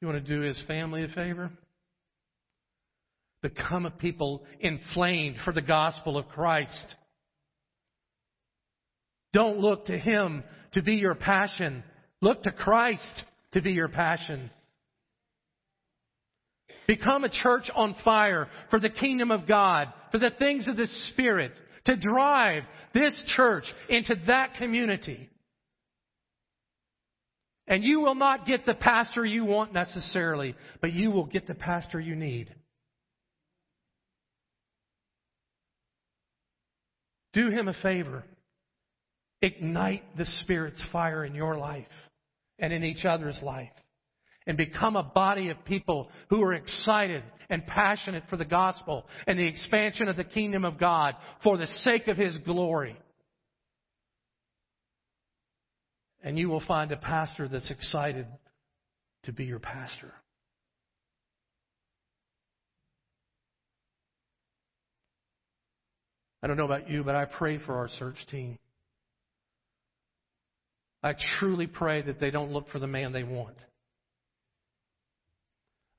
You 0.00 0.08
want 0.08 0.24
to 0.24 0.34
do 0.34 0.42
his 0.42 0.60
family 0.66 1.04
a 1.04 1.08
favor? 1.08 1.50
Become 3.40 3.86
a 3.86 3.90
people 3.90 4.44
inflamed 4.60 5.36
for 5.44 5.52
the 5.52 5.62
gospel 5.62 6.18
of 6.18 6.28
Christ. 6.28 6.96
Don't 9.32 9.58
look 9.58 9.86
to 9.86 9.98
him 9.98 10.44
to 10.74 10.82
be 10.82 10.94
your 10.94 11.14
passion. 11.14 11.82
Look 12.20 12.42
to 12.42 12.52
Christ 12.52 13.24
to 13.52 13.62
be 13.62 13.72
your 13.72 13.88
passion. 13.88 14.50
Become 16.92 17.24
a 17.24 17.30
church 17.30 17.70
on 17.74 17.96
fire 18.04 18.48
for 18.68 18.78
the 18.78 18.90
kingdom 18.90 19.30
of 19.30 19.48
God, 19.48 19.88
for 20.10 20.18
the 20.18 20.28
things 20.38 20.68
of 20.68 20.76
the 20.76 20.86
Spirit, 21.08 21.52
to 21.86 21.96
drive 21.96 22.64
this 22.92 23.14
church 23.34 23.64
into 23.88 24.14
that 24.26 24.56
community. 24.58 25.30
And 27.66 27.82
you 27.82 28.00
will 28.00 28.14
not 28.14 28.44
get 28.44 28.66
the 28.66 28.74
pastor 28.74 29.24
you 29.24 29.46
want 29.46 29.72
necessarily, 29.72 30.54
but 30.82 30.92
you 30.92 31.10
will 31.10 31.24
get 31.24 31.46
the 31.46 31.54
pastor 31.54 31.98
you 31.98 32.14
need. 32.14 32.54
Do 37.32 37.48
him 37.48 37.68
a 37.68 37.74
favor. 37.82 38.22
Ignite 39.40 40.18
the 40.18 40.26
Spirit's 40.42 40.82
fire 40.92 41.24
in 41.24 41.34
your 41.34 41.56
life 41.56 41.86
and 42.58 42.70
in 42.70 42.84
each 42.84 43.06
other's 43.06 43.40
life 43.42 43.70
and 44.46 44.56
become 44.56 44.96
a 44.96 45.02
body 45.02 45.50
of 45.50 45.64
people 45.64 46.10
who 46.30 46.42
are 46.42 46.54
excited 46.54 47.22
and 47.48 47.66
passionate 47.66 48.24
for 48.28 48.36
the 48.36 48.44
gospel 48.44 49.06
and 49.26 49.38
the 49.38 49.46
expansion 49.46 50.08
of 50.08 50.16
the 50.16 50.24
kingdom 50.24 50.64
of 50.64 50.78
God 50.78 51.14
for 51.42 51.56
the 51.56 51.66
sake 51.82 52.08
of 52.08 52.16
His 52.16 52.36
glory. 52.38 52.96
And 56.22 56.38
you 56.38 56.48
will 56.48 56.62
find 56.66 56.92
a 56.92 56.96
pastor 56.96 57.48
that's 57.48 57.70
excited 57.70 58.26
to 59.24 59.32
be 59.32 59.44
your 59.44 59.58
pastor. 59.58 60.12
I 66.42 66.48
don't 66.48 66.56
know 66.56 66.64
about 66.64 66.90
you, 66.90 67.04
but 67.04 67.14
I 67.14 67.24
pray 67.24 67.58
for 67.58 67.76
our 67.76 67.88
search 67.98 68.16
team. 68.30 68.58
I 71.02 71.14
truly 71.38 71.66
pray 71.66 72.02
that 72.02 72.20
they 72.20 72.30
don't 72.30 72.52
look 72.52 72.68
for 72.70 72.78
the 72.78 72.86
man 72.86 73.12
they 73.12 73.24
want. 73.24 73.56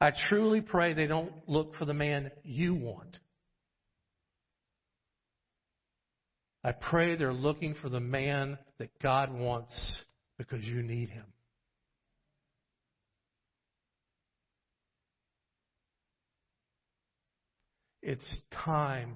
I 0.03 0.11
truly 0.27 0.59
pray 0.59 0.93
they 0.93 1.07
don't 1.07 1.31
look 1.47 1.75
for 1.77 1.85
the 1.85 1.93
man 1.93 2.29
you 2.43 2.75
want. 2.75 3.19
I 6.61 6.73
pray 6.73 7.15
they're 7.15 7.31
looking 7.31 7.73
for 7.81 7.87
the 7.87 8.01
man 8.01 8.57
that 8.79 8.89
God 9.01 9.33
wants 9.33 9.73
because 10.37 10.61
you 10.61 10.83
need 10.83 11.09
him. 11.09 11.23
It's 18.01 18.41
time 18.65 19.15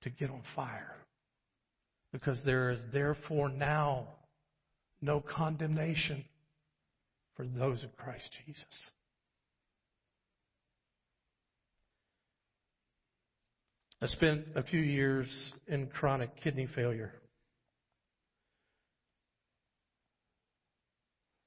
to 0.00 0.08
get 0.08 0.30
on 0.30 0.40
fire 0.56 0.96
because 2.10 2.40
there 2.42 2.70
is 2.70 2.78
therefore 2.90 3.50
now 3.50 4.08
no 5.02 5.20
condemnation 5.20 6.24
for 7.36 7.44
those 7.44 7.82
in 7.82 7.90
Christ 7.98 8.30
Jesus. 8.46 8.64
I 14.00 14.06
spent 14.06 14.44
a 14.54 14.62
few 14.62 14.80
years 14.80 15.26
in 15.66 15.88
chronic 15.88 16.30
kidney 16.42 16.68
failure. 16.72 17.12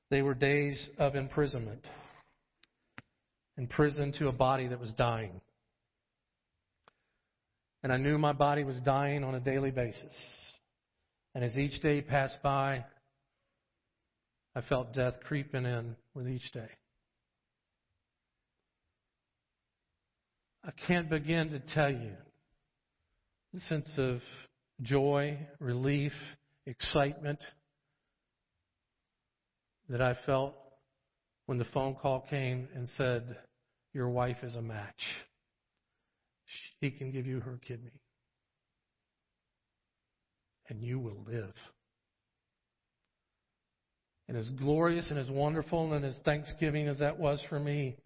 They 0.10 0.22
were 0.22 0.34
days 0.34 0.90
of 0.98 1.16
imprisonment, 1.16 1.86
imprisoned 3.58 4.16
to 4.16 4.28
a 4.28 4.34
body 4.34 4.68
that 4.68 4.82
was 4.82 4.92
dying. 4.98 5.40
And 7.84 7.94
I 7.94 7.98
knew 7.98 8.18
my 8.18 8.34
body 8.34 8.66
was 8.66 8.76
dying 8.82 9.24
on 9.24 9.36
a 9.36 9.40
daily 9.40 9.72
basis. 9.72 10.14
And 11.34 11.46
as 11.46 11.58
each 11.58 11.82
day 11.82 12.02
passed 12.02 12.44
by, 12.44 12.84
I 14.54 14.62
felt 14.68 14.94
death 14.94 15.14
creeping 15.24 15.64
in 15.64 15.96
with 16.14 16.28
each 16.28 16.52
day. 16.52 16.70
I 20.66 20.72
can't 20.86 21.10
begin 21.10 21.52
to 21.52 21.60
tell 21.74 21.90
you 21.90 22.12
sense 23.60 23.90
of 23.98 24.22
joy, 24.82 25.38
relief, 25.60 26.14
excitement 26.66 27.40
that 29.90 30.02
I 30.02 30.16
felt 30.26 30.56
when 31.46 31.58
the 31.58 31.66
phone 31.66 31.96
call 31.96 32.26
came 32.30 32.68
and 32.74 32.88
said, 32.98 33.36
Your 33.94 34.10
wife 34.10 34.38
is 34.44 34.56
a 34.56 34.62
match. 34.62 35.02
She 36.80 36.92
can 36.92 37.12
give 37.12 37.28
you 37.28 37.42
her 37.42 37.60
kidney. 37.66 38.00
And 40.70 40.82
you 40.82 41.00
will 41.00 41.26
live. 41.28 41.54
And 44.30 44.38
as 44.38 44.48
glorious 44.50 45.10
and 45.10 45.20
as 45.20 45.30
wonderful 45.30 45.92
and 45.92 46.06
as 46.06 46.16
thanksgiving 46.24 46.88
as 46.88 47.00
that 47.00 47.20
was 47.20 47.44
for 47.50 47.60
me, 47.60 47.98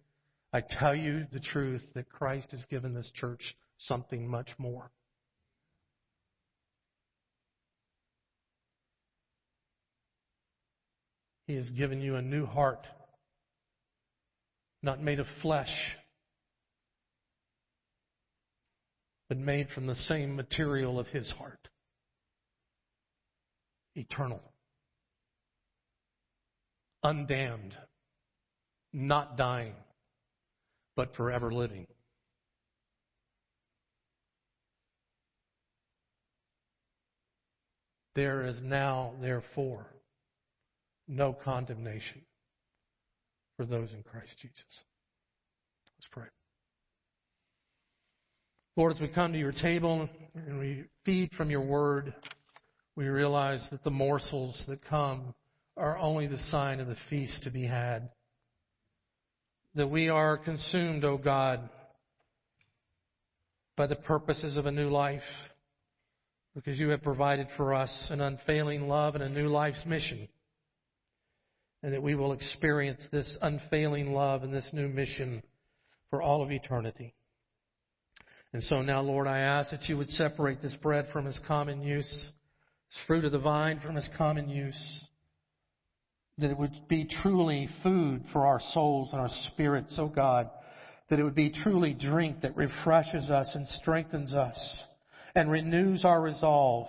I 0.52 0.60
tell 0.60 0.94
you 0.94 1.26
the 1.32 1.38
truth 1.38 1.82
that 1.94 2.10
Christ 2.10 2.50
has 2.50 2.64
given 2.68 2.94
this 2.94 3.10
church 3.14 3.54
something 3.78 4.26
much 4.26 4.50
more. 4.58 4.90
He 11.46 11.54
has 11.54 11.68
given 11.70 12.00
you 12.00 12.16
a 12.16 12.22
new 12.22 12.44
heart, 12.44 12.86
not 14.82 15.00
made 15.00 15.20
of 15.20 15.26
flesh, 15.42 15.70
but 19.28 19.38
made 19.38 19.68
from 19.70 19.86
the 19.86 19.94
same 19.94 20.34
material 20.34 20.98
of 20.98 21.06
His 21.08 21.30
heart 21.32 21.68
eternal, 23.96 24.42
undamned, 27.02 27.74
not 28.92 29.36
dying, 29.38 29.74
but 30.96 31.14
forever 31.16 31.50
living. 31.52 31.86
There 38.14 38.46
is 38.46 38.56
now, 38.62 39.12
therefore, 39.20 39.86
no 41.08 41.32
condemnation 41.44 42.22
for 43.56 43.64
those 43.64 43.92
in 43.92 44.02
Christ 44.02 44.34
Jesus. 44.40 44.58
Let's 45.96 46.08
pray. 46.10 46.24
Lord, 48.76 48.94
as 48.94 49.00
we 49.00 49.08
come 49.08 49.32
to 49.32 49.38
your 49.38 49.52
table 49.52 50.08
and 50.34 50.58
we 50.58 50.84
feed 51.04 51.30
from 51.32 51.50
your 51.50 51.62
word, 51.62 52.14
we 52.94 53.06
realize 53.06 53.66
that 53.70 53.84
the 53.84 53.90
morsels 53.90 54.62
that 54.68 54.84
come 54.84 55.34
are 55.76 55.98
only 55.98 56.26
the 56.26 56.38
sign 56.50 56.80
of 56.80 56.88
the 56.88 56.96
feast 57.08 57.42
to 57.44 57.50
be 57.50 57.66
had. 57.66 58.10
That 59.74 59.88
we 59.88 60.08
are 60.08 60.36
consumed, 60.36 61.04
O 61.04 61.16
God, 61.18 61.68
by 63.76 63.86
the 63.86 63.96
purposes 63.96 64.56
of 64.56 64.66
a 64.66 64.72
new 64.72 64.88
life, 64.88 65.22
because 66.54 66.78
you 66.78 66.88
have 66.88 67.02
provided 67.02 67.46
for 67.56 67.74
us 67.74 67.90
an 68.10 68.22
unfailing 68.22 68.88
love 68.88 69.14
and 69.14 69.24
a 69.24 69.28
new 69.28 69.48
life's 69.48 69.84
mission 69.86 70.28
and 71.86 71.94
that 71.94 72.02
we 72.02 72.16
will 72.16 72.32
experience 72.32 73.00
this 73.12 73.38
unfailing 73.42 74.12
love 74.12 74.42
and 74.42 74.52
this 74.52 74.68
new 74.72 74.88
mission 74.88 75.40
for 76.10 76.20
all 76.20 76.42
of 76.42 76.50
eternity. 76.50 77.14
And 78.52 78.60
so 78.64 78.82
now, 78.82 79.02
Lord, 79.02 79.28
I 79.28 79.38
ask 79.38 79.70
that 79.70 79.88
you 79.88 79.96
would 79.96 80.10
separate 80.10 80.60
this 80.60 80.74
bread 80.82 81.06
from 81.12 81.28
its 81.28 81.38
common 81.46 81.80
use, 81.80 82.08
this 82.10 82.98
fruit 83.06 83.24
of 83.24 83.30
the 83.30 83.38
vine 83.38 83.78
from 83.78 83.96
its 83.96 84.08
common 84.18 84.48
use, 84.48 85.00
that 86.38 86.50
it 86.50 86.58
would 86.58 86.88
be 86.88 87.08
truly 87.22 87.68
food 87.84 88.24
for 88.32 88.48
our 88.48 88.60
souls 88.72 89.10
and 89.12 89.20
our 89.20 89.30
spirits, 89.52 89.94
oh 89.96 90.08
God, 90.08 90.50
that 91.08 91.20
it 91.20 91.22
would 91.22 91.36
be 91.36 91.52
truly 91.62 91.94
drink 91.94 92.40
that 92.40 92.56
refreshes 92.56 93.30
us 93.30 93.52
and 93.54 93.64
strengthens 93.68 94.34
us 94.34 94.78
and 95.36 95.48
renews 95.48 96.04
our 96.04 96.20
resolve 96.20 96.88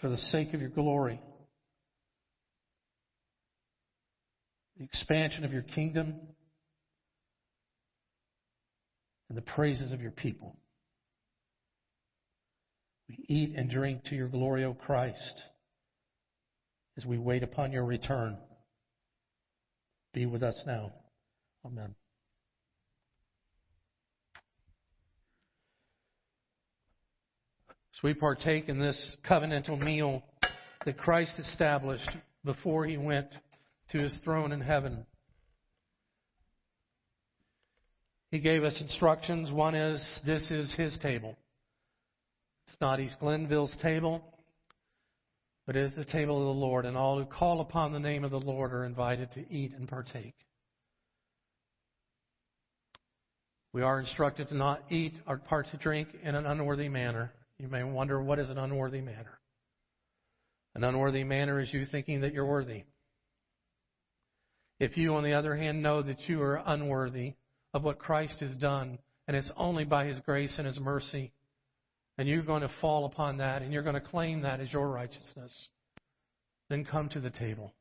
for 0.00 0.08
the 0.08 0.16
sake 0.16 0.52
of 0.54 0.60
your 0.60 0.70
glory, 0.70 1.20
the 4.78 4.84
expansion 4.84 5.44
of 5.44 5.52
your 5.52 5.62
kingdom, 5.62 6.14
and 9.28 9.36
the 9.36 9.42
praises 9.42 9.92
of 9.92 10.00
your 10.00 10.10
people. 10.10 10.56
We 13.08 13.24
eat 13.28 13.54
and 13.56 13.70
drink 13.70 14.04
to 14.04 14.14
your 14.14 14.28
glory, 14.28 14.64
O 14.64 14.74
Christ, 14.74 15.42
as 16.96 17.04
we 17.04 17.18
wait 17.18 17.42
upon 17.42 17.72
your 17.72 17.84
return. 17.84 18.36
Be 20.12 20.26
with 20.26 20.42
us 20.42 20.60
now. 20.66 20.92
Amen. 21.64 21.94
So 27.96 28.08
we 28.08 28.12
partake 28.12 28.68
in 28.68 28.78
this 28.78 29.16
covenantal 29.26 29.80
meal 29.80 30.22
that 30.84 30.98
Christ 30.98 31.32
established 31.38 32.10
before 32.44 32.84
he 32.84 32.98
went 32.98 33.28
to 33.92 33.98
his 33.98 34.14
throne 34.22 34.52
in 34.52 34.60
heaven. 34.60 35.06
He 38.30 38.38
gave 38.38 38.64
us 38.64 38.78
instructions. 38.82 39.50
One 39.50 39.74
is 39.74 40.02
this 40.26 40.50
is 40.50 40.70
his 40.74 40.98
table. 40.98 41.36
It's 42.68 42.76
not 42.82 43.00
East 43.00 43.16
Glenville's 43.18 43.74
table, 43.80 44.22
but 45.66 45.74
it 45.74 45.86
is 45.86 45.92
the 45.96 46.04
table 46.04 46.38
of 46.38 46.54
the 46.54 46.60
Lord, 46.60 46.84
and 46.84 46.98
all 46.98 47.18
who 47.18 47.24
call 47.24 47.62
upon 47.62 47.92
the 47.92 47.98
name 47.98 48.24
of 48.24 48.30
the 48.30 48.36
Lord 48.38 48.74
are 48.74 48.84
invited 48.84 49.32
to 49.32 49.50
eat 49.50 49.72
and 49.74 49.88
partake. 49.88 50.34
We 53.72 53.80
are 53.80 54.00
instructed 54.00 54.50
to 54.50 54.54
not 54.54 54.82
eat 54.90 55.14
or 55.26 55.38
part 55.38 55.70
to 55.70 55.78
drink 55.78 56.08
in 56.22 56.34
an 56.34 56.44
unworthy 56.44 56.90
manner. 56.90 57.32
You 57.58 57.68
may 57.68 57.82
wonder 57.84 58.20
what 58.20 58.38
is 58.38 58.50
an 58.50 58.58
unworthy 58.58 59.00
manner. 59.00 59.38
An 60.74 60.84
unworthy 60.84 61.24
manner 61.24 61.60
is 61.60 61.72
you 61.72 61.86
thinking 61.86 62.20
that 62.20 62.34
you're 62.34 62.46
worthy. 62.46 62.84
If 64.78 64.98
you, 64.98 65.14
on 65.14 65.24
the 65.24 65.32
other 65.32 65.56
hand, 65.56 65.82
know 65.82 66.02
that 66.02 66.28
you 66.28 66.42
are 66.42 66.62
unworthy 66.66 67.34
of 67.72 67.82
what 67.82 67.98
Christ 67.98 68.40
has 68.40 68.54
done, 68.56 68.98
and 69.26 69.36
it's 69.36 69.50
only 69.56 69.84
by 69.84 70.04
His 70.04 70.20
grace 70.20 70.54
and 70.58 70.66
His 70.66 70.78
mercy, 70.78 71.32
and 72.18 72.28
you're 72.28 72.42
going 72.42 72.60
to 72.60 72.70
fall 72.80 73.06
upon 73.06 73.38
that, 73.38 73.62
and 73.62 73.72
you're 73.72 73.82
going 73.82 73.94
to 73.94 74.00
claim 74.00 74.42
that 74.42 74.60
as 74.60 74.70
your 74.70 74.88
righteousness, 74.88 75.68
then 76.68 76.84
come 76.84 77.08
to 77.10 77.20
the 77.20 77.30
table. 77.30 77.72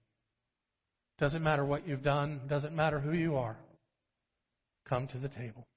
Doesn't 1.20 1.44
matter 1.44 1.66
what 1.66 1.88
you've 1.88 2.04
done, 2.04 2.42
doesn't 2.48 2.76
matter 2.76 3.00
who 3.00 3.14
you 3.14 3.36
are. 3.36 3.58
Come 4.88 5.08
to 5.08 5.18
the 5.18 5.30
table. 5.30 5.68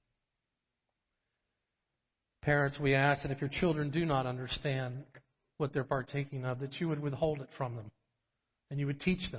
Parents, 2.41 2.77
we 2.79 2.95
ask 2.95 3.23
that 3.23 3.31
if 3.31 3.41
your 3.41 3.49
children 3.49 3.89
do 3.91 4.05
not 4.05 4.25
understand 4.25 5.03
what 5.57 5.73
they're 5.73 5.83
partaking 5.83 6.45
of, 6.45 6.59
that 6.59 6.79
you 6.79 6.87
would 6.87 7.01
withhold 7.01 7.41
it 7.41 7.49
from 7.57 7.75
them 7.75 7.91
and 8.71 8.79
you 8.79 8.85
would 8.87 9.01
teach 9.01 9.29
them. 9.31 9.37